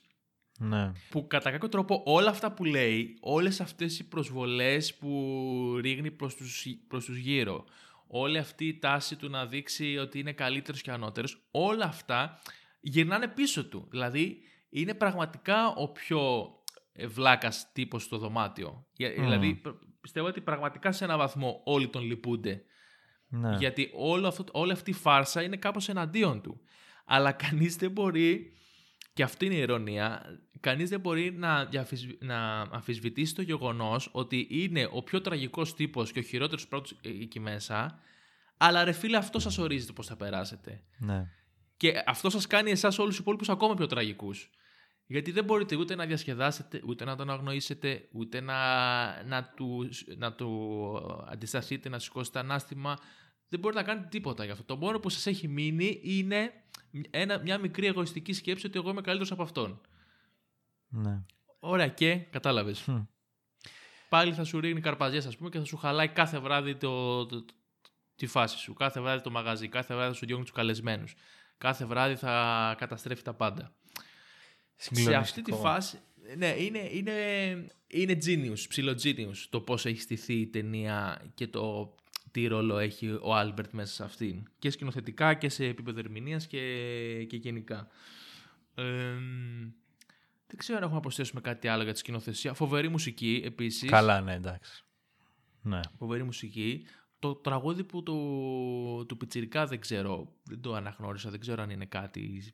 [0.59, 0.91] Ναι.
[1.09, 6.35] που κατά κάποιο τρόπο όλα αυτά που λέει, όλες αυτές οι προσβολές που ρίχνει προς
[6.35, 7.65] τους, προς τους γύρω,
[8.07, 12.39] όλη αυτή η τάση του να δείξει ότι είναι καλύτερος και ανώτερος, όλα αυτά
[12.79, 13.87] γυρνάνε πίσω του.
[13.89, 14.37] Δηλαδή
[14.69, 16.49] είναι πραγματικά ο πιο
[16.93, 18.85] ε, βλάκας τύπος στο δωμάτιο.
[18.93, 22.63] Για- Δηλαδή π- πιστεύω ότι πραγματικά σε έναν βαθμό όλοι τον λυπούνται.
[23.27, 23.55] ναι.
[23.57, 26.61] Γιατί όλο αυτό, όλη αυτή η φάρσα είναι κάπως εναντίον του.
[27.05, 28.53] Αλλά κανείς δεν μπορεί,
[29.13, 34.47] και αυτή είναι η ηρωνία, κανείς δεν μπορεί να, διαφυσβη- να αμφισβητήσει το γεγονός ότι
[34.49, 37.99] είναι ο πιο τραγικός τύπος και ο χειρότερος πρώτος ε, εκεί μέσα,
[38.57, 40.83] αλλά ρε φίλε αυτό σας ορίζει το πώς θα περάσετε.
[40.97, 41.27] ναι.
[41.77, 44.49] Και αυτό σας κάνει εσάς όλους τους υπόλοιπους ακόμα πιο τραγικούς.
[45.05, 50.33] Γιατί δεν μπορείτε ούτε να διασκεδάσετε, ούτε να τον αγνοήσετε, ούτε να, να, τους, να
[50.33, 50.91] του
[51.29, 52.97] αντισταθείτε, να σηκώσετε ανάστημα.
[53.53, 54.63] Δεν μπορείτε να κάνετε τίποτα γι' αυτό.
[54.63, 56.51] Το μόνο που σας έχει μείνει είναι
[57.09, 59.81] ένα, μια μικρή εγωιστική σκέψη ότι εγώ είμαι καλύτερος από αυτόν.
[60.87, 61.21] ναι.
[61.59, 62.81] Ωραία και, κατάλαβες.
[62.81, 63.01] Χμ.
[64.09, 67.43] Πάλι θα σου ρίχνει καρπαζιές ας πούμε και θα σου χαλάει κάθε βράδυ το, το-
[67.43, 67.53] το-
[68.15, 68.73] τη φάση σου.
[68.73, 71.13] Κάθε βράδυ το μαγαζί, κάθε βράδυ θα σου διώχνει τους καλεσμένους.
[71.57, 73.75] Κάθε βράδυ θα καταστρέφει τα πάντα.
[74.75, 75.57] Σε αυτή τη Συγκλονιστικό.
[75.57, 75.99] φάση.
[76.37, 77.13] Ναι, είναι, είναι,
[77.87, 81.95] είναι genius, ψηλό genius το πώς έχει στηθεί η ταινία και το
[82.33, 84.43] τι ρόλο έχει ο Άλμπερτ μέσα σε αυτήν.
[84.59, 87.87] Και σκηνοθετικά και σε επίπεδο ερμηνείας και, και γενικά.
[88.75, 88.83] Ε,
[90.47, 92.53] δεν ξέρω αν έχουμε να προσθέσουμε κάτι άλλο για τη σκηνοθεσία.
[92.53, 93.89] Φοβερή μουσική επίσης.
[93.89, 94.83] Καλά, ναι, εντάξει.
[95.61, 95.79] Ναι.
[95.97, 96.85] Φοβερή μουσική.
[97.19, 101.85] Το τραγούδι που του, του πιτσιρικά δεν ξέρω, δεν το αναγνώρισα, δεν ξέρω αν είναι
[101.85, 102.53] κάτι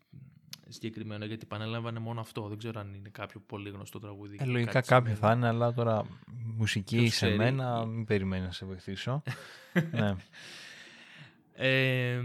[0.69, 2.47] συγκεκριμένο γιατί επαναλάμβανε μόνο αυτό.
[2.47, 4.37] Δεν ξέρω αν είναι κάποιο πολύ γνωστό τραγούδι.
[4.39, 5.33] Ε, λογικά κάτι κάποιο σημαίνει.
[5.33, 6.05] θα είναι, αλλά τώρα
[6.57, 7.37] μουσική Ποιος σε ξέρει.
[7.37, 9.21] μένα, μην περιμένεις να σε βοηθήσω.
[9.91, 10.15] ναι.
[11.53, 12.21] Ε,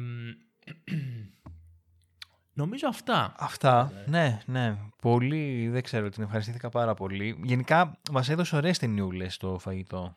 [2.60, 3.34] νομίζω αυτά.
[3.38, 4.78] Αυτά, ναι, ναι.
[5.02, 7.40] Πολύ, δεν ξέρω, την ευχαριστήθηκα πάρα πολύ.
[7.42, 10.16] Γενικά, μας έδωσε ωραίες ταινιούλες το φαγητό.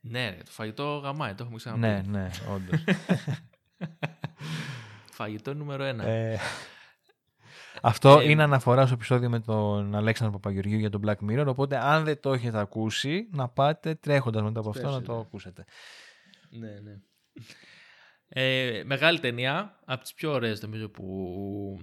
[0.00, 1.80] Ναι, ρε, το φαγητό γαμάει, το έχουμε ξαναπεί.
[1.80, 2.84] Ναι, ναι, όντως.
[5.10, 6.04] Φαγητό νούμερο ένα.
[7.76, 11.46] Ε, αυτό Ε, είναι αναφορά στο επεισόδιο με τον Αλέξανδρο Παπαγεωργίου για τον Black Mirror.
[11.46, 15.14] Οπότε, αν δεν το έχετε ακούσει, να πάτε τρέχοντας μετά από αυτό να Πέστε, το
[15.14, 15.20] ναι.
[15.20, 15.64] ακούσετε.
[16.50, 17.00] Ναι, ναι.
[18.28, 21.78] Ε, μεγάλη ταινία, από τις πιο ωραίες νομίζω που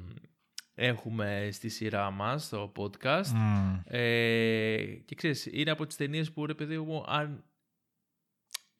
[0.75, 3.27] έχουμε στη σειρά μας, στο podcast.
[3.33, 3.79] Μμμ.
[3.85, 7.43] Ε, και ξέρεις, είναι από τις ταινίες που ρε παιδί μου, αν...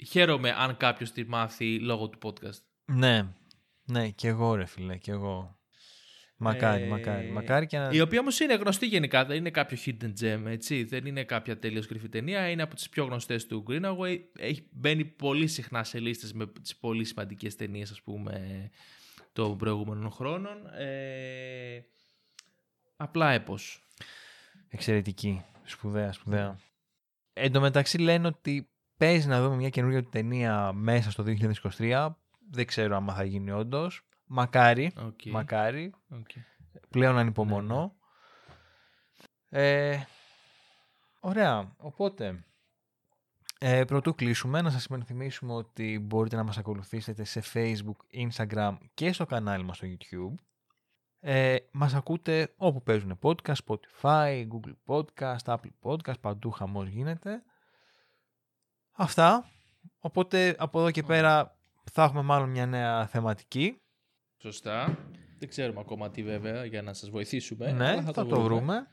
[0.08, 2.62] χαίρομαι αν κάποιος τη μάθει λόγω του podcast.
[2.86, 3.28] Ναι,
[3.84, 5.60] ναι, και εγώ ρε φίλε, και εγώ.
[6.38, 7.30] Μακάρι, Ε, μακάρι.
[7.32, 7.90] Μακάρι και να...
[7.92, 10.84] Η οποία όμως είναι γνωστή γενικά, δεν είναι κάποιο hidden gem, έτσι.
[10.84, 12.50] Δεν είναι κάποια τελείως κρυφή ταινία.
[12.50, 14.20] Είναι από τις πιο γνωστές του Greenaway.
[14.38, 18.70] Έχει μπαίνει πολύ συχνά σε λίστες με τις πολύ σημαντικές ταινίες, ας πούμε,
[19.34, 20.68] των προηγούμενων χρόνων.
[20.78, 21.86] Ε,
[22.96, 23.84] απλά έπος.
[24.70, 25.42] Εξαιρετική.
[25.64, 26.58] Σπουδαία, σπουδαία.
[27.34, 31.24] Εν τω μεταξύ λένε ότι παίζει να δούμε μια καινούργια ταινία μέσα στο
[31.78, 32.16] 2023.
[32.50, 34.06] Δεν ξέρω άμα θα γίνει όντως.
[34.36, 34.92] Μακάρι.
[34.98, 35.26] Οκ.
[35.26, 35.94] Μακάρι.
[36.10, 36.28] Οκ.
[36.90, 37.96] Πλέον ανυπομονώ.
[39.50, 40.00] Ε,
[41.20, 41.76] ωραία.
[41.78, 42.46] Οπότε,
[43.60, 49.14] ε, προτού κλείσουμε, να σας υπενθυμίσουμε ότι μπορείτε να μας ακολουθήσετε σε Facebook, Instagram και
[49.14, 50.36] στο κανάλι μας στο YouTube.
[51.20, 57.44] Ε, μας ακούτε όπου παίζουν podcast, Spotify, Google Podcast, Apple Podcast, παντού χαμός γίνεται.
[58.92, 59.50] Αυτά.
[60.00, 61.58] Οπότε από εδώ και πέρα
[61.92, 63.78] θα έχουμε μάλλον μια νέα θεματική.
[64.44, 64.98] Σωστά.
[65.40, 67.72] Δεν ξέρουμε ακόμα τι βέβαια για να σας βοηθήσουμε.
[67.72, 68.88] ναι, αλλά θα, το βρούμε.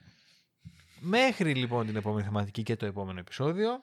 [1.00, 3.80] Μέχρι λοιπόν την επόμενη θεματική και το επόμενο επεισόδιο.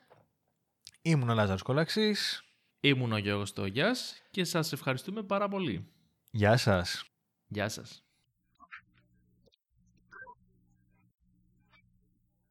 [1.02, 2.42] Ήμουν ο Λάζαρος Κολαξής.
[2.80, 5.92] Ήμουν ο Γιώργος Τόγιας και σας ευχαριστούμε πάρα πολύ.
[6.30, 7.04] Γεια σας.
[7.46, 8.07] Γεια σας.